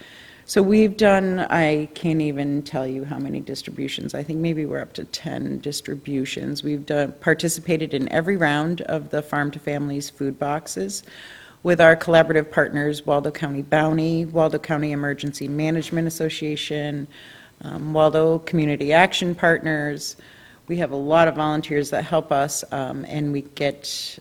So 0.50 0.62
we've 0.62 0.96
done, 0.96 1.40
I 1.48 1.88
can't 1.94 2.20
even 2.20 2.62
tell 2.62 2.84
you 2.84 3.04
how 3.04 3.18
many 3.18 3.38
distributions. 3.38 4.14
I 4.14 4.24
think 4.24 4.40
maybe 4.40 4.66
we're 4.66 4.80
up 4.80 4.92
to 4.94 5.04
10 5.04 5.60
distributions. 5.60 6.64
We've 6.64 6.84
done, 6.84 7.12
participated 7.20 7.94
in 7.94 8.10
every 8.10 8.36
round 8.36 8.80
of 8.82 9.10
the 9.10 9.22
Farm 9.22 9.52
to 9.52 9.60
Families 9.60 10.10
food 10.10 10.40
boxes 10.40 11.04
with 11.62 11.80
our 11.80 11.94
collaborative 11.94 12.50
partners, 12.50 13.06
Waldo 13.06 13.30
County 13.30 13.62
Bounty, 13.62 14.24
Waldo 14.24 14.58
County 14.58 14.90
Emergency 14.92 15.46
Management 15.46 16.08
Association, 16.08 17.06
um, 17.62 17.92
Waldo 17.92 18.40
Community 18.40 18.92
Action 18.92 19.34
Partners. 19.36 20.16
We 20.66 20.76
have 20.78 20.90
a 20.90 20.96
lot 20.96 21.28
of 21.28 21.36
volunteers 21.36 21.90
that 21.90 22.04
help 22.04 22.32
us, 22.32 22.64
um, 22.72 23.04
and 23.04 23.32
we 23.32 23.42
get 23.42 24.18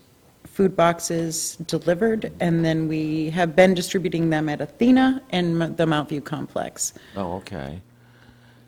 food 0.60 0.76
boxes 0.76 1.56
delivered, 1.66 2.30
and 2.38 2.62
then 2.62 2.86
we 2.86 3.30
have 3.30 3.56
been 3.56 3.72
distributing 3.72 4.28
them 4.28 4.46
at 4.46 4.60
Athena 4.60 5.22
and 5.30 5.62
M- 5.62 5.74
the 5.76 5.86
Mount 5.86 6.10
View 6.10 6.20
Complex. 6.20 6.92
Oh, 7.16 7.36
okay. 7.36 7.80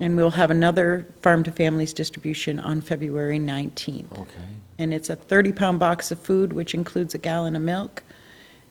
And 0.00 0.16
we'll 0.16 0.30
have 0.30 0.50
another 0.50 1.06
Farm 1.20 1.42
to 1.42 1.52
Families 1.52 1.92
distribution 1.92 2.58
on 2.58 2.80
February 2.80 3.38
19th. 3.38 4.10
Okay. 4.20 4.48
And 4.78 4.94
it's 4.94 5.10
a 5.10 5.16
30-pound 5.16 5.78
box 5.78 6.10
of 6.10 6.18
food, 6.18 6.54
which 6.54 6.72
includes 6.72 7.14
a 7.14 7.18
gallon 7.18 7.54
of 7.56 7.60
milk, 7.60 8.02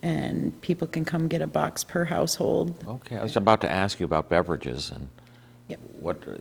and 0.01 0.59
people 0.61 0.87
can 0.87 1.05
come 1.05 1.27
get 1.27 1.43
a 1.43 1.47
box 1.47 1.83
per 1.83 2.03
household. 2.03 2.83
Okay. 2.87 3.17
I 3.17 3.21
was 3.21 3.35
about 3.35 3.61
to 3.61 3.71
ask 3.71 3.99
you 3.99 4.05
about 4.07 4.29
beverages 4.29 4.89
and 4.89 5.07
Yep. 5.71 5.79
what 5.99 6.17
uh, 6.27 6.33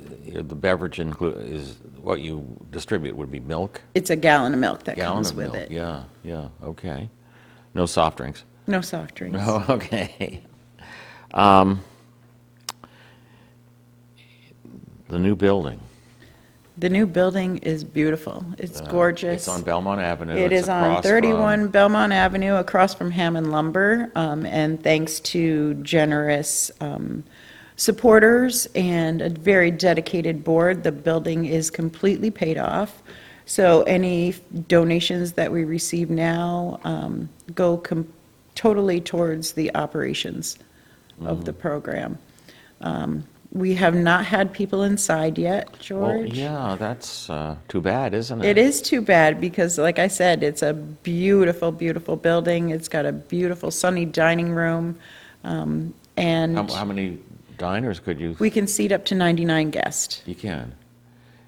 the 0.42 0.54
beverage 0.54 0.98
include 1.00 1.38
is 1.50 1.76
what 2.02 2.20
you 2.20 2.44
distribute 2.70 3.16
would 3.16 3.30
be 3.30 3.40
milk, 3.40 3.80
It's 3.94 4.10
a 4.10 4.16
gallon 4.16 4.52
of 4.54 4.60
milk 4.60 4.84
that 4.84 4.96
gallon 4.96 5.16
comes 5.18 5.30
of 5.30 5.36
with 5.36 5.52
milk. 5.52 5.56
it. 5.64 5.70
Yeah. 5.70 6.04
Yeah. 6.22 6.48
Okay. 6.62 7.08
No 7.74 7.86
soft 7.86 8.16
drinks. 8.18 8.44
No 8.66 8.80
soft 8.80 9.14
drinks. 9.14 9.38
Oh, 9.40 9.64
okay. 9.70 10.42
Um, 11.32 11.82
the 15.08 15.18
new 15.18 15.34
building. 15.36 15.80
The 16.78 16.88
new 16.88 17.06
building 17.06 17.58
is 17.58 17.84
beautiful. 17.84 18.44
It's 18.58 18.80
uh, 18.80 18.84
Gorgeous. 18.86 19.42
It's 19.42 19.48
on 19.48 19.62
Belmont 19.62 20.00
Avenue. 20.00 20.34
It 20.34 20.50
It's 20.52 20.62
is 20.62 20.68
on 20.68 20.84
across 20.84 21.04
31 21.04 21.60
from- 21.62 21.68
Belmont 21.70 22.12
Avenue, 22.12 22.54
across 22.54 22.94
from 22.94 23.10
Hammond 23.10 23.50
Lumber, 23.52 24.10
um, 24.14 24.46
and 24.46 24.82
thanks 24.82 25.20
to 25.20 25.74
generous 25.74 26.70
um, 26.80 27.22
supporters 27.80 28.66
and 28.74 29.22
a 29.22 29.30
very 29.30 29.70
dedicated 29.70 30.44
board, 30.44 30.82
the 30.82 30.92
building 30.92 31.46
is 31.46 31.70
completely 31.70 32.30
paid 32.30 32.58
off. 32.58 33.02
So 33.46 33.84
any 33.84 34.34
donations 34.68 35.32
that 35.32 35.50
we 35.50 35.64
receive 35.64 36.10
now 36.10 36.78
um, 36.84 37.30
go 37.54 37.78
com- 37.78 38.06
totally 38.54 39.00
towards 39.00 39.52
the 39.52 39.74
operations 39.74 40.58
of 41.24 41.46
the 41.46 41.54
program. 41.54 42.18
Um, 42.82 43.24
We 43.52 43.74
have 43.74 43.96
not 43.96 44.24
had 44.26 44.52
people 44.52 44.82
inside 44.84 45.36
yet, 45.38 45.66
Well, 45.70 45.78
George. 45.80 46.34
yeah, 46.34 46.76
that's 46.78 47.28
uh, 47.30 47.56
too 47.66 47.80
bad, 47.80 48.14
isn't 48.14 48.44
it? 48.44 48.46
It 48.46 48.58
is 48.58 48.80
too 48.80 49.00
bad 49.02 49.40
because, 49.40 49.76
like 49.76 49.98
I 49.98 50.08
said, 50.08 50.42
it's 50.42 50.62
a 50.62 50.72
beautiful, 50.72 51.72
beautiful 51.72 52.14
building. 52.16 52.70
It's 52.70 52.88
got 52.88 53.06
a 53.06 53.12
beautiful 53.12 53.70
sunny 53.72 54.04
dining 54.04 54.50
room, 54.50 54.96
um, 55.44 55.92
and 56.16 56.56
How, 56.56 56.66
how 56.80 56.84
many 56.84 57.18
diners 57.60 58.00
could 58.00 58.18
you? 58.18 58.34
we 58.40 58.50
can 58.50 58.66
seat 58.66 58.90
up 58.90 59.04
to 59.04 59.14
99 59.14 59.70
guests. 59.70 60.22
You 60.26 60.34
can. 60.34 60.74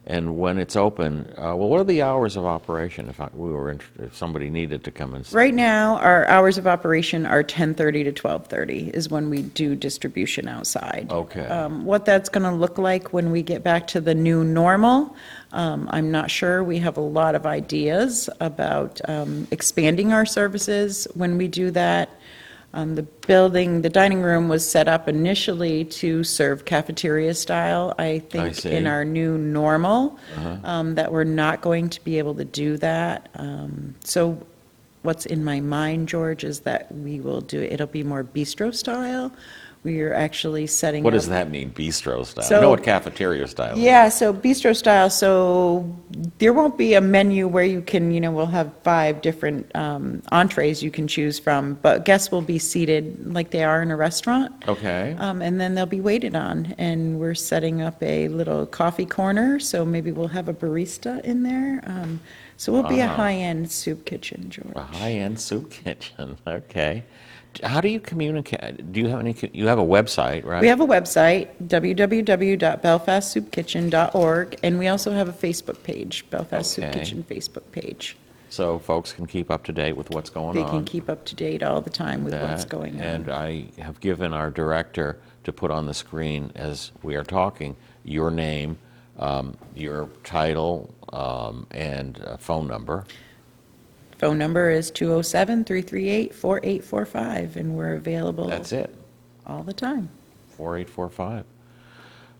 And 0.04 0.36
when 0.36 0.58
it's 0.58 0.74
open, 0.74 1.32
uh, 1.38 1.54
well, 1.54 1.68
what 1.68 1.80
are 1.80 1.84
the 1.84 2.02
hours 2.02 2.36
of 2.36 2.44
operation 2.44 3.08
if 3.08 3.20
I, 3.20 3.28
we 3.32 3.50
were, 3.50 3.70
int- 3.70 3.82
if 4.00 4.16
somebody 4.16 4.50
needed 4.50 4.82
to 4.82 4.90
come 4.90 5.14
and? 5.14 5.32
Right 5.32 5.54
now, 5.54 5.96
our 5.98 6.26
hours 6.26 6.58
of 6.58 6.66
operation 6.66 7.24
are 7.24 7.44
10:30 7.44 8.04
to 8.04 8.12
12:30 8.12 8.90
is 8.90 9.10
when 9.10 9.30
we 9.30 9.42
do 9.42 9.76
distribution 9.76 10.48
outside. 10.48 11.06
Okay. 11.08 11.46
Um, 11.46 11.84
What 11.84 12.04
that's 12.04 12.28
going 12.28 12.42
to 12.42 12.50
look 12.50 12.78
like 12.78 13.12
when 13.12 13.30
we 13.30 13.42
get 13.42 13.62
back 13.62 13.86
to 13.88 14.00
the 14.00 14.14
new 14.14 14.42
normal, 14.42 15.14
um, 15.52 15.88
I'm 15.92 16.10
not 16.10 16.32
sure. 16.32 16.64
We 16.64 16.78
have 16.78 16.96
a 16.96 17.00
lot 17.00 17.36
of 17.36 17.46
ideas 17.46 18.28
about 18.40 19.00
um, 19.08 19.46
expanding 19.52 20.12
our 20.12 20.26
services 20.26 21.06
when 21.14 21.38
we 21.38 21.46
do 21.46 21.70
that. 21.70 22.08
Um, 22.74 22.94
The 22.94 23.02
building, 23.02 23.82
the 23.82 23.90
dining 23.90 24.22
room 24.22 24.48
was 24.48 24.68
set 24.68 24.88
up 24.88 25.08
initially 25.08 25.84
to 25.84 26.24
serve 26.24 26.64
cafeteria 26.64 27.34
style. 27.34 27.94
I 27.98 28.20
think 28.20 28.54
see. 28.54 28.70
in 28.70 28.86
our 28.86 29.04
new 29.04 29.36
normal, 29.36 30.18
um, 30.64 30.94
that 30.94 31.12
we're 31.12 31.24
not 31.24 31.60
going 31.60 31.90
to 31.90 32.02
be 32.04 32.18
able 32.18 32.34
to 32.36 32.44
do 32.44 32.76
that. 32.78 33.28
Um, 33.36 33.94
So 34.04 34.38
what's 35.02 35.26
in 35.26 35.44
my 35.44 35.60
mind, 35.60 36.08
George, 36.08 36.44
is 36.44 36.60
that 36.60 36.92
we 36.94 37.20
will 37.20 37.40
do, 37.40 37.60
it'll 37.60 37.86
be 37.86 38.04
more 38.04 38.24
bistro 38.24 38.74
style. 38.74 39.32
We 39.84 40.00
are 40.02 40.14
actually 40.14 40.68
setting 40.68 41.02
up. 41.02 41.04
What 41.06 41.14
does 41.14 41.28
that 41.28 41.50
mean, 41.50 41.72
bistro 41.72 42.24
style? 42.24 42.44
I 42.44 42.48
So- 42.48 42.60
know 42.60 42.70
what 42.70 42.84
cafeteria 42.84 43.48
style 43.48 43.72
is. 43.74 43.80
Yeah, 43.80 44.10
so 44.10 44.32
bistro 44.32 44.76
style, 44.76 45.10
so 45.10 45.92
there 46.38 46.52
won't 46.52 46.78
be 46.78 46.94
a 46.94 47.00
menu 47.00 47.48
where 47.48 47.64
you 47.64 47.80
can, 47.80 48.12
you 48.12 48.20
know, 48.20 48.30
we'll 48.30 48.46
have 48.46 48.70
five 48.84 49.22
different 49.22 49.74
um, 49.74 50.22
entrees 50.30 50.84
you 50.84 50.92
can 50.92 51.08
choose 51.08 51.40
from, 51.40 51.78
but 51.82 52.04
guests 52.04 52.30
will 52.30 52.42
be 52.42 52.60
seated 52.60 53.34
like 53.34 53.50
they 53.50 53.64
are 53.64 53.82
in 53.82 53.90
a 53.90 53.96
restaurant. 53.96 54.52
Okay. 54.68 55.16
Um, 55.18 55.42
and 55.42 55.60
then 55.60 55.74
they'll 55.74 55.84
be 55.86 56.00
waited 56.00 56.36
on, 56.36 56.76
and 56.78 57.18
we're 57.18 57.34
setting 57.34 57.82
up 57.82 58.00
a 58.02 58.28
little 58.28 58.66
coffee 58.66 59.06
corner, 59.06 59.58
so 59.58 59.84
maybe 59.84 60.12
we'll 60.12 60.28
have 60.28 60.48
a 60.48 60.54
barista 60.54 61.20
in 61.24 61.42
there. 61.42 61.82
Um, 61.88 62.20
so 62.56 62.70
we'll 62.72 62.84
be 62.84 63.00
a 63.00 63.08
high-end 63.08 63.72
soup 63.72 64.04
kitchen, 64.04 64.48
George. 64.48 64.76
A 64.76 64.82
high-end 64.82 65.40
soup 65.40 65.72
kitchen, 65.72 66.38
okay. 66.46 67.02
How 67.62 67.80
do 67.80 67.88
you 67.88 68.00
communicate? 68.00 68.92
Do 68.92 69.00
you 69.00 69.08
have 69.08 69.20
any, 69.20 69.34
you 69.52 69.66
have 69.66 69.78
a 69.78 69.84
website, 69.84 70.44
right? 70.44 70.60
We 70.60 70.68
have 70.68 70.80
a 70.80 70.86
website, 70.86 71.48
www.belfastsoupkitchen.org, 71.66 74.58
and 74.62 74.78
we 74.78 74.88
also 74.88 75.12
have 75.12 75.28
a 75.28 75.32
Facebook 75.32 75.82
page, 75.82 76.28
Belfast 76.30 76.70
Soup 76.70 76.84
Okay. 76.84 77.00
Kitchen 77.00 77.24
Facebook 77.28 77.70
page. 77.72 78.16
So 78.48 78.78
folks 78.78 79.12
can 79.12 79.26
keep 79.26 79.50
up 79.50 79.64
to 79.64 79.72
date 79.72 79.96
with 79.96 80.10
what's 80.10 80.28
going 80.28 80.50
on. 80.50 80.54
They 80.54 80.62
on. 80.62 80.70
can 80.70 80.84
keep 80.84 81.08
up 81.08 81.24
to 81.24 81.34
date 81.34 81.62
all 81.62 81.80
the 81.80 81.90
time 81.90 82.22
with 82.22 82.34
what's 82.34 82.64
that, 82.64 82.70
going 82.70 82.96
on. 82.96 83.00
And 83.00 83.30
I 83.30 83.64
have 83.78 83.98
given 84.00 84.34
our 84.34 84.50
director 84.50 85.18
to 85.44 85.52
put 85.52 85.70
on 85.70 85.86
the 85.86 85.94
screen 85.94 86.52
as 86.54 86.92
we 87.02 87.16
are 87.16 87.24
talking 87.24 87.76
your 88.04 88.30
name, 88.30 88.78
um, 89.18 89.56
your 89.74 90.08
title, 90.24 90.92
um, 91.12 91.66
and 91.70 92.22
uh, 92.24 92.36
phone 92.36 92.66
number. 92.66 93.04
Phone 94.22 94.38
number 94.38 94.70
is 94.70 94.90
207-338-4845, 94.92 97.56
and 97.56 97.74
we're 97.74 97.94
available 97.94 98.46
That's 98.46 98.70
it. 98.70 98.94
all 99.44 99.64
the 99.64 99.72
time. 99.72 100.10
4845. 100.50 101.44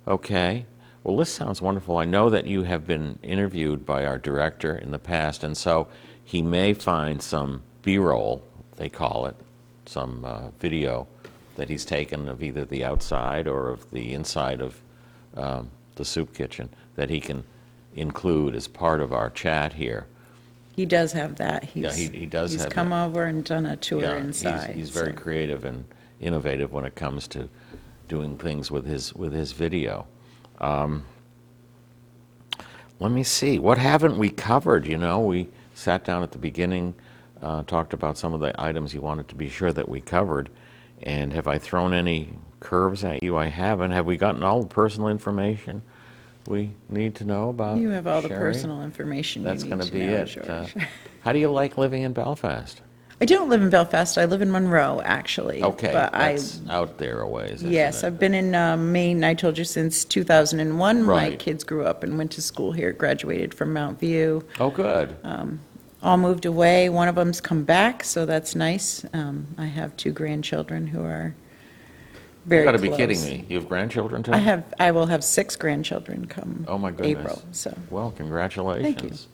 Okay. 0.06 0.64
Well, 1.02 1.16
this 1.16 1.34
sounds 1.34 1.60
wonderful. 1.60 1.98
I 1.98 2.04
know 2.04 2.30
that 2.30 2.46
you 2.46 2.62
have 2.62 2.86
been 2.86 3.18
interviewed 3.20 3.84
by 3.84 4.06
our 4.06 4.16
director 4.16 4.76
in 4.76 4.92
the 4.92 5.00
past, 5.00 5.42
and 5.42 5.56
so 5.56 5.88
he 6.22 6.40
may 6.40 6.72
find 6.72 7.20
some 7.20 7.64
B-roll, 7.82 8.44
they 8.76 8.88
call 8.88 9.26
it, 9.26 9.34
some 9.84 10.24
uh, 10.24 10.50
video 10.60 11.08
that 11.56 11.68
he's 11.68 11.84
taken 11.84 12.28
of 12.28 12.44
either 12.44 12.64
the 12.64 12.84
outside 12.84 13.48
or 13.48 13.70
of 13.70 13.90
the 13.90 14.14
inside 14.14 14.60
of 14.60 14.80
um, 15.36 15.68
the 15.96 16.04
soup 16.04 16.32
kitchen 16.32 16.68
that 16.94 17.10
he 17.10 17.18
can 17.18 17.42
include 17.96 18.54
as 18.54 18.68
part 18.68 19.00
of 19.00 19.12
our 19.12 19.30
chat 19.30 19.72
here. 19.72 20.06
He 20.72 20.86
does 20.86 21.12
have 21.12 21.36
that. 21.36 21.64
He's- 21.64 21.96
he- 21.96 22.08
he 22.08 22.26
does 22.26 22.52
have 22.52 22.62
He's 22.62 22.72
come 22.72 22.90
that. 22.90 23.06
over 23.06 23.24
and 23.24 23.44
done 23.44 23.66
a 23.66 23.76
tour 23.76 24.00
Yeah, 24.00 24.14
he's- 24.14 24.24
inside. 24.26 24.70
He's 24.74 24.90
very 24.90 25.12
so- 25.12 25.18
creative 25.18 25.64
and 25.64 25.84
innovative 26.20 26.72
when 26.72 26.84
it 26.84 26.94
comes 26.94 27.28
to 27.28 27.48
doing 28.08 28.36
things 28.38 28.70
with 28.70 28.86
his, 28.86 29.14
with 29.14 29.32
his 29.32 29.52
video. 29.52 30.06
Um, 30.60 31.04
Let 33.00 33.10
me 33.10 33.24
see, 33.24 33.58
what 33.58 33.78
haven't 33.78 34.16
we 34.16 34.28
covered, 34.30 34.86
you 34.86 34.96
know? 34.96 35.18
We 35.18 35.48
sat 35.74 36.04
down 36.04 36.22
at 36.22 36.30
the 36.30 36.38
beginning, 36.38 36.94
uh, 37.42 37.64
talked 37.64 37.92
about 37.92 38.16
some 38.16 38.32
of 38.32 38.38
the 38.38 38.54
items 38.62 38.94
you 38.94 39.00
wanted 39.00 39.26
to 39.30 39.34
be 39.34 39.48
sure 39.48 39.72
that 39.72 39.88
we 39.88 40.00
covered, 40.00 40.48
and 41.02 41.32
have 41.32 41.48
I 41.48 41.58
thrown 41.58 41.92
any 41.94 42.28
curves 42.60 43.02
at 43.02 43.20
you? 43.24 43.36
I 43.36 43.46
haven't. 43.46 43.90
Have 43.90 44.06
we 44.06 44.16
gotten 44.16 44.44
all 44.44 44.62
the 44.62 44.68
personal 44.68 45.08
information 45.08 45.82
we 46.46 46.70
need 46.88 47.14
to 47.16 47.24
know 47.24 47.50
about 47.50 47.78
You 47.78 47.90
have 47.90 48.06
all 48.06 48.20
the 48.22 48.28
Cherie? 48.28 48.38
personal 48.40 48.82
information 48.82 49.42
you 49.42 49.48
That's 49.48 49.62
need 49.64 49.70
going 49.70 49.82
to 49.82 49.92
be 49.92 50.06
know, 50.06 50.14
it. 50.14 50.38
Uh, 50.48 50.64
George. 50.66 50.86
How 51.22 51.32
do 51.32 51.38
you 51.38 51.50
like 51.50 51.78
living 51.78 52.02
in 52.02 52.12
Belfast? 52.12 52.80
I 53.20 53.24
don't 53.24 53.48
live 53.48 53.62
in 53.62 53.70
Belfast. 53.70 54.18
I 54.18 54.24
live 54.24 54.42
in 54.42 54.50
Monroe, 54.50 55.00
actually. 55.04 55.62
Okay, 55.62 55.92
But 55.92 56.12
I, 56.12 56.32
that's 56.32 56.60
out 56.68 56.98
there 56.98 57.20
a 57.20 57.28
ways, 57.28 57.52
isn't 57.54 57.70
yes, 57.70 58.02
it? 58.02 58.08
I've 58.08 58.18
been 58.18 58.34
in 58.34 58.52
uh, 58.56 58.76
Maine, 58.76 59.22
I 59.22 59.34
told 59.34 59.56
you, 59.56 59.64
since 59.64 60.04
2001. 60.04 61.04
My 61.04 61.12
Right. 61.12 61.38
kids 61.38 61.62
grew 61.62 61.84
up 61.84 62.02
and 62.02 62.18
went 62.18 62.32
to 62.32 62.42
school 62.42 62.72
here, 62.72 62.92
graduated 62.92 63.54
from 63.54 63.72
Mount 63.72 64.00
View. 64.00 64.44
Oh, 64.58 64.70
good. 64.70 65.14
All 66.02 66.16
moved 66.16 66.46
away. 66.46 66.88
One 66.88 67.06
of 67.06 67.14
them's 67.14 67.40
come 67.40 67.62
back, 67.62 68.02
so 68.02 68.26
that's 68.26 68.56
nice. 68.56 69.04
Um, 69.12 69.46
I 69.56 69.66
have 69.66 69.96
two 69.96 70.10
grandchildren 70.10 70.88
who 70.88 71.04
are 71.04 71.32
very 72.46 72.64
You 72.64 72.70
close. 72.70 72.80
gotta 72.80 72.90
be 72.90 72.96
kidding 72.96 73.22
me. 73.24 73.44
You 73.48 73.58
have 73.58 73.68
grandchildren 73.68 74.22
too? 74.22 74.32
I 74.32 74.38
have, 74.38 74.64
I 74.78 74.90
will 74.90 75.06
have 75.06 75.22
six 75.22 75.56
grandchildren 75.56 76.26
come 76.26 76.64
Oh, 76.68 76.78
my 76.78 76.90
goodness. 76.90 77.18
April, 77.20 77.42
so. 77.52 77.74
Well, 77.90 78.10
congratulations. 78.16 79.28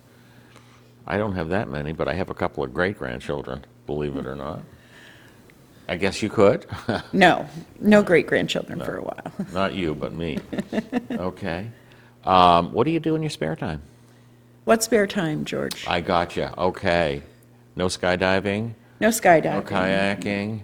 I 1.06 1.16
don't 1.16 1.32
have 1.34 1.48
that 1.48 1.68
many, 1.70 1.92
but 1.92 2.06
I 2.08 2.14
have 2.14 2.28
a 2.30 2.34
couple 2.34 2.62
of 2.64 2.74
great-grandchildren, 2.74 3.64
believe 3.86 4.16
it 4.16 4.26
or 4.26 4.34
not. 4.36 4.60
I 5.88 5.96
guess 5.96 6.20
you 6.22 6.28
could. 6.28 6.66
No, 7.14 7.46
no 7.80 8.02
great-grandchildren 8.02 8.80
for 8.80 8.96
a 8.98 9.02
while. 9.02 9.32
Not 9.54 9.72
you, 9.74 9.94
but 9.94 10.12
me. 10.12 10.38
Okay. 11.10 11.70
Um, 12.24 12.72
What 12.72 12.84
do 12.84 12.90
you 12.90 13.00
do 13.00 13.14
in 13.14 13.22
your 13.22 13.30
spare 13.30 13.56
time? 13.56 13.80
What 14.64 14.82
spare 14.82 15.06
time, 15.06 15.46
George? 15.46 15.86
I 15.88 16.02
gotcha. 16.02 16.52
Okay. 16.58 17.22
No 17.74 17.86
skydiving? 17.86 18.74
No 19.00 19.08
skydiving. 19.08 19.42
No 19.44 19.62
skydiving. 19.62 19.64
kayaking? 19.64 20.60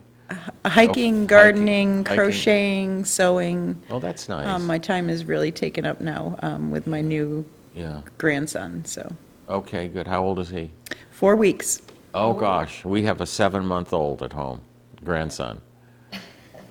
Hiking, 0.64 1.26
gardening, 1.26 2.04
hiking. 2.04 2.16
crocheting, 2.16 3.04
sewing. 3.04 3.80
Oh, 3.90 3.98
that's 4.00 4.28
Um, 4.30 4.42
nice. 4.44 4.62
My 4.62 4.78
time 4.78 5.10
is 5.10 5.24
really 5.24 5.52
taken 5.52 5.84
up 5.84 6.00
now 6.00 6.36
um, 6.42 6.70
with 6.70 6.86
my 6.86 7.00
new 7.00 7.44
Yeah. 7.74 8.00
grandson, 8.18 8.84
so. 8.84 9.12
Okay, 9.48 9.88
good. 9.88 10.06
How 10.06 10.24
old 10.24 10.38
is 10.38 10.48
he? 10.48 10.70
Four 11.10 11.36
weeks. 11.36 11.82
Oh, 12.14 12.32
gosh, 12.32 12.84
we 12.84 13.02
have 13.02 13.20
a 13.20 13.26
seven-month-old 13.26 14.22
at 14.22 14.32
home, 14.32 14.60
grandson. 15.04 15.60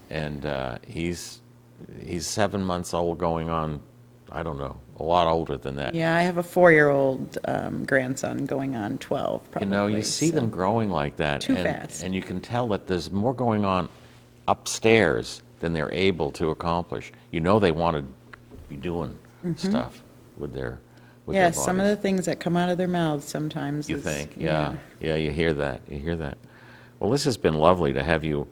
And 0.10 0.46
uh, 0.46 0.78
he's, 0.88 1.42
he's 2.02 2.26
seven 2.26 2.63
months 2.63 2.94
old 2.94 3.18
going 3.18 3.50
on, 3.50 3.82
I 4.32 4.42
don't 4.44 4.58
know, 4.58 4.78
a 5.04 5.06
lot 5.06 5.28
older 5.28 5.58
than 5.58 5.76
that. 5.76 5.94
Yeah, 5.94 6.16
I 6.16 6.22
have 6.22 6.38
a 6.38 6.44
four-year-old 6.44 7.38
um, 7.46 7.84
grandson 7.84 8.46
going 8.46 8.76
on 8.76 8.98
12, 9.00 9.42
You 9.44 9.50
probably. 9.52 9.70
know, 9.70 9.88
you 9.88 10.02
see 10.02 10.30
so- 10.30 10.36
them 10.36 10.50
growing 10.50 10.89
like 10.89 11.18
that. 11.18 11.42
Too 11.42 11.56
and- 11.56 11.63
fast. 11.63 12.04
And 12.04 12.16
you 12.16 12.22
can 12.22 12.39
tell 12.39 12.68
that 12.70 12.88
there's 12.88 13.12
more 13.12 13.34
going 13.34 13.66
on 13.66 13.89
upstairs 14.48 15.42
than 15.60 15.74
they're 15.74 15.92
able 15.92 16.32
to 16.32 16.50
accomplish. 16.52 17.12
You 17.32 17.42
know 17.42 17.60
they 17.60 17.72
want 17.72 17.98
to 17.98 18.04
be 18.70 18.78
doing 18.78 19.18
stuff 19.58 20.02
with 20.38 20.54
their, 20.54 20.80
with 21.26 21.36
their 21.36 21.44
Yes, 21.46 21.56
Mm-hmm. 21.58 21.66
some 21.66 21.80
of 21.80 21.84
bodies. 21.86 21.96
the 21.98 22.02
things 22.02 22.26
that 22.26 22.39
come 22.39 22.56
out 22.56 22.70
of 22.70 22.78
their 22.78 22.88
mouths 22.88 23.26
sometimes. 23.26 23.89
You 23.89 23.98
is- 23.98 24.04
think, 24.04 24.36
yeah, 24.38 24.74
yeah, 25.02 25.16
you 25.16 25.32
hear 25.32 25.54
that, 25.54 25.82
you 25.89 26.00
hear 26.00 26.16
that. 26.16 26.38
Well, 27.00 27.10
this 27.12 27.26
has 27.26 27.36
been 27.36 27.56
lovely 27.56 27.92
to 27.94 28.02
have 28.04 28.24
you 28.24 28.48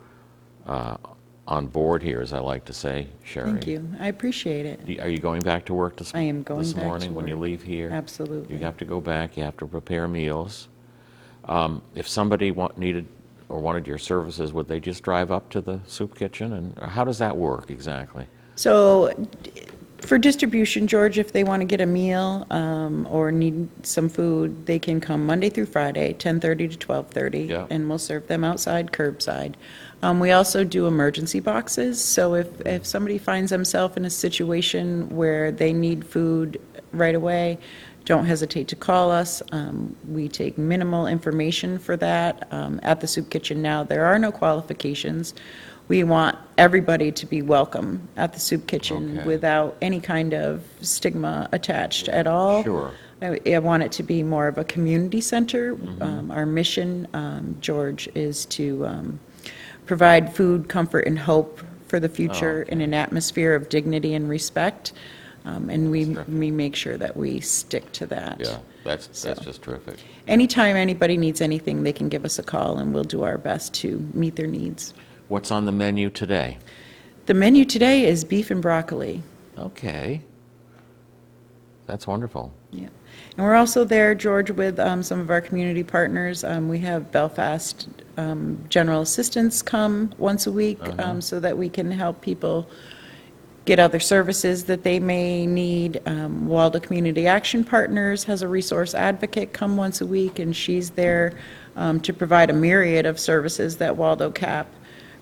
uh, 0.67 0.97
on 1.47 1.67
board 1.67 2.03
here, 2.03 2.21
as 2.21 2.33
I 2.33 2.39
like 2.39 2.65
to 2.65 2.73
say, 2.73 3.07
Cherie. 3.23 3.51
Thank 3.51 3.67
you. 3.67 3.87
I 3.99 4.07
appreciate 4.07 4.65
it. 4.65 4.85
Do 4.85 4.97
Are 5.01 5.09
you 5.09 5.17
going 5.17 5.41
back 5.41 5.65
to 5.65 5.73
work 5.73 5.97
this? 5.97 6.13
I 6.13 6.21
am 6.21 6.43
going 6.43 6.61
This 6.61 6.73
back 6.73 6.83
to 6.83 6.87
morning 6.87 7.13
when 7.15 7.27
you 7.27 7.35
work. 7.35 7.43
leave 7.43 7.63
here? 7.63 7.89
Absolutely. 7.91 8.55
You 8.55 8.63
have 8.63 8.77
to 8.77 8.85
go 8.85 9.01
back, 9.01 9.37
you 9.37 9.43
have 9.43 9.57
to 9.57 9.65
prepare 9.67 10.07
meals. 10.07 10.67
Um, 11.45 11.81
If 11.95 12.07
somebody 12.07 12.51
want, 12.51 12.77
needed 12.77 13.07
or 13.49 13.59
wanted 13.59 13.87
your 13.87 13.97
services, 13.97 14.53
would 14.53 14.67
they 14.67 14.79
just 14.79 15.03
drive 15.03 15.31
up 15.31 15.49
to 15.49 15.61
the 15.61 15.79
soup 15.87 16.15
kitchen? 16.15 16.53
And 16.53 16.77
or 16.79 16.87
how 16.87 17.03
does 17.03 17.17
that 17.17 17.35
work 17.35 17.69
exactly? 17.71 18.27
So 18.55 19.11
d- 19.41 19.51
for 19.97 20.17
distribution, 20.17 20.87
George, 20.87 21.17
if 21.19 21.31
they 21.33 21.43
want 21.43 21.61
to 21.61 21.65
get 21.65 21.81
a 21.81 21.85
meal 21.85 22.45
um, 22.51 23.07
or 23.09 23.31
need 23.31 23.67
some 23.85 24.09
food, 24.09 24.65
they 24.67 24.79
can 24.79 24.99
come 25.01 25.25
Monday 25.25 25.49
through 25.49 25.65
Friday, 25.67 26.13
10:30 26.13 26.67
to 26.71 26.77
12:30. 26.77 27.49
Yeah. 27.49 27.65
And 27.69 27.89
we'll 27.89 27.97
serve 27.97 28.27
them 28.27 28.43
outside 28.43 28.91
curbside. 28.91 29.55
Um, 30.03 30.19
We 30.19 30.31
also 30.31 30.63
do 30.63 30.87
emergency 30.87 31.39
boxes, 31.39 32.01
so 32.03 32.33
if, 32.35 32.47
if 32.65 32.85
somebody 32.85 33.17
finds 33.17 33.51
themselves 33.51 33.97
in 33.97 34.05
a 34.05 34.09
situation 34.09 35.09
where 35.15 35.51
they 35.51 35.73
need 35.73 36.05
food 36.05 36.59
right 36.91 37.15
away, 37.15 37.59
don't 38.05 38.25
hesitate 38.25 38.67
to 38.69 38.75
call 38.75 39.11
us. 39.11 39.43
Um, 39.51 39.95
We 40.07 40.27
take 40.27 40.57
minimal 40.57 41.05
information 41.07 41.77
for 41.77 41.95
that. 41.97 42.47
Um, 42.51 42.79
At 42.83 42.99
the 43.01 43.07
soup 43.07 43.29
kitchen 43.29 43.61
now, 43.61 43.83
there 43.83 44.05
are 44.05 44.17
no 44.17 44.31
qualifications. 44.31 45.35
We 45.87 46.03
want 46.03 46.37
everybody 46.57 47.11
to 47.11 47.25
be 47.25 47.41
welcome 47.41 48.07
at 48.15 48.33
the 48.33 48.39
soup 48.39 48.65
kitchen 48.65 49.17
Okay. 49.19 49.27
without 49.27 49.77
any 49.81 49.99
kind 49.99 50.33
of 50.33 50.63
stigma 50.81 51.49
attached 51.51 52.07
at 52.09 52.27
all. 52.27 52.63
Sure. 52.63 52.91
I 53.21 53.39
I 53.45 53.59
want 53.59 53.83
it 53.83 53.91
to 53.93 54.03
be 54.03 54.23
more 54.23 54.47
of 54.47 54.57
a 54.57 54.63
community 54.63 55.21
center. 55.21 55.75
Mm-hmm. 55.75 56.01
Um, 56.01 56.31
Our 56.31 56.45
mission, 56.47 57.07
um, 57.13 57.55
George, 57.61 58.09
is 58.15 58.45
to 58.57 58.85
um, 58.87 59.19
provide 59.85 60.33
food, 60.35 60.69
comfort, 60.69 61.05
and 61.07 61.17
hope 61.19 61.61
for 61.87 61.99
the 61.99 62.09
future 62.09 62.63
in 62.63 62.81
an 62.81 62.93
atmosphere 62.93 63.53
of 63.55 63.69
dignity 63.69 64.13
and 64.13 64.29
respect. 64.29 64.93
Um, 65.43 65.69
And 65.69 65.89
we, 65.89 66.05
we 66.05 66.51
make 66.51 66.75
sure 66.75 66.97
that 66.97 67.17
we 67.17 67.39
stick 67.39 67.91
to 67.93 68.05
that. 68.07 68.39
Yeah, 68.39 68.59
that's, 68.83 69.07
that's 69.07 69.39
So- 69.39 69.43
just 69.43 69.61
terrific. 69.63 69.97
Anytime 70.27 70.75
anybody 70.75 71.17
needs 71.17 71.41
anything, 71.41 71.83
they 71.83 71.91
can 71.93 72.09
give 72.09 72.23
us 72.25 72.37
a 72.37 72.43
call, 72.43 72.77
and 72.77 72.93
we'll 72.93 73.03
do 73.03 73.23
our 73.23 73.37
best 73.39 73.73
to 73.75 74.07
meet 74.13 74.35
their 74.35 74.47
needs. 74.47 74.93
What's 75.29 75.49
on 75.51 75.65
the 75.65 75.71
menu 75.71 76.09
today? 76.11 76.59
The 77.25 77.33
menu 77.33 77.65
today 77.65 78.05
is 78.05 78.23
beef 78.23 78.51
and 78.51 78.61
broccoli. 78.61 79.23
Okay. 79.57 80.21
That's 81.87 82.05
wonderful. 82.05 82.53
Yeah. 82.71 82.89
And 83.37 83.45
we're 83.45 83.55
also 83.55 83.85
there, 83.85 84.13
George, 84.13 84.51
with 84.51 84.79
um, 84.79 85.03
some 85.03 85.19
of 85.19 85.29
our 85.29 85.41
community 85.41 85.83
partners. 85.83 86.43
Um, 86.43 86.67
We 86.67 86.79
have 86.79 87.11
Belfast 87.11 87.87
um, 88.17 88.63
General 88.69 89.01
Assistance 89.01 89.61
come 89.61 90.13
once 90.17 90.47
a 90.47 90.51
week 90.51 90.79
um, 90.99 91.21
so 91.21 91.39
that 91.39 91.57
we 91.57 91.69
can 91.69 91.89
help 91.91 92.21
people 92.21 92.67
get 93.65 93.79
other 93.79 93.99
services 93.99 94.65
that 94.65 94.83
they 94.83 94.99
may 94.99 95.45
need. 95.45 96.01
Um, 96.05 96.47
Waldo 96.47 96.79
Community 96.79 97.27
Action 97.27 97.63
Partners 97.63 98.23
has 98.25 98.41
a 98.41 98.47
resource 98.47 98.93
advocate 98.93 99.53
come 99.53 99.77
once 99.77 100.01
a 100.01 100.05
week, 100.05 100.39
and 100.39 100.55
she's 100.55 100.89
there 100.89 101.33
um, 101.75 101.99
to 102.01 102.13
provide 102.13 102.49
a 102.49 102.53
myriad 102.53 103.05
of 103.05 103.19
services 103.19 103.77
that 103.77 103.95
Waldo 103.95 104.31
CAP 104.31 104.67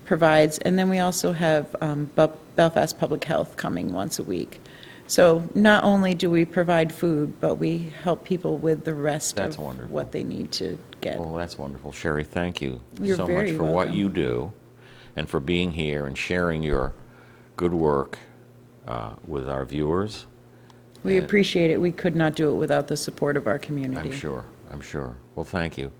provides. 0.04 0.58
And 0.58 0.78
then 0.78 0.88
we 0.88 0.98
also 0.98 1.32
have 1.32 1.76
um, 1.80 2.06
Bel- 2.16 2.36
Belfast 2.56 2.98
Public 2.98 3.24
Health 3.24 3.56
coming 3.56 3.92
once 3.92 4.18
a 4.18 4.24
week. 4.24 4.60
So 5.10 5.42
not 5.56 5.82
only 5.82 6.14
do 6.14 6.30
we 6.30 6.44
provide 6.44 6.92
food, 6.92 7.40
but 7.40 7.56
we 7.56 7.92
help 8.04 8.24
people 8.24 8.58
with 8.58 8.84
the 8.84 8.94
rest 8.94 9.34
That's 9.34 9.56
of 9.56 9.62
wonderful. 9.64 9.92
what 9.92 10.12
they 10.12 10.22
need 10.22 10.52
to 10.52 10.78
get. 11.00 11.18
Well, 11.18 11.34
that's 11.34 11.58
wonderful. 11.58 11.90
Cherie, 11.90 12.22
thank 12.22 12.62
you 12.62 12.80
You're 13.02 13.16
so 13.16 13.24
much 13.24 13.28
very 13.28 13.56
for 13.56 13.64
what 13.64 13.72
welcome. 13.72 13.96
you 13.96 14.08
do 14.08 14.52
and 15.16 15.28
for 15.28 15.40
being 15.40 15.72
here 15.72 16.06
and 16.06 16.16
sharing 16.16 16.62
your 16.62 16.94
good 17.56 17.74
work 17.74 18.20
uh, 18.86 19.14
with 19.26 19.48
our 19.48 19.64
viewers. 19.64 20.26
We 21.02 21.16
appreciate 21.16 21.72
it. 21.72 21.80
We 21.80 21.90
could 21.90 22.14
not 22.14 22.36
do 22.36 22.52
it 22.52 22.54
without 22.54 22.86
the 22.86 22.96
support 22.96 23.36
of 23.36 23.48
our 23.48 23.58
community. 23.58 24.10
I'm 24.10 24.16
sure, 24.16 24.44
I'm 24.70 24.80
sure. 24.80 25.16
Well, 25.34 25.44
thank 25.44 25.76
you. 25.76 25.90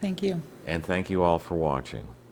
Thank 0.00 0.22
you. 0.22 0.40
And 0.68 0.86
thank 0.86 1.10
you 1.10 1.24
all 1.24 1.40
for 1.40 1.56
watching. 1.56 2.06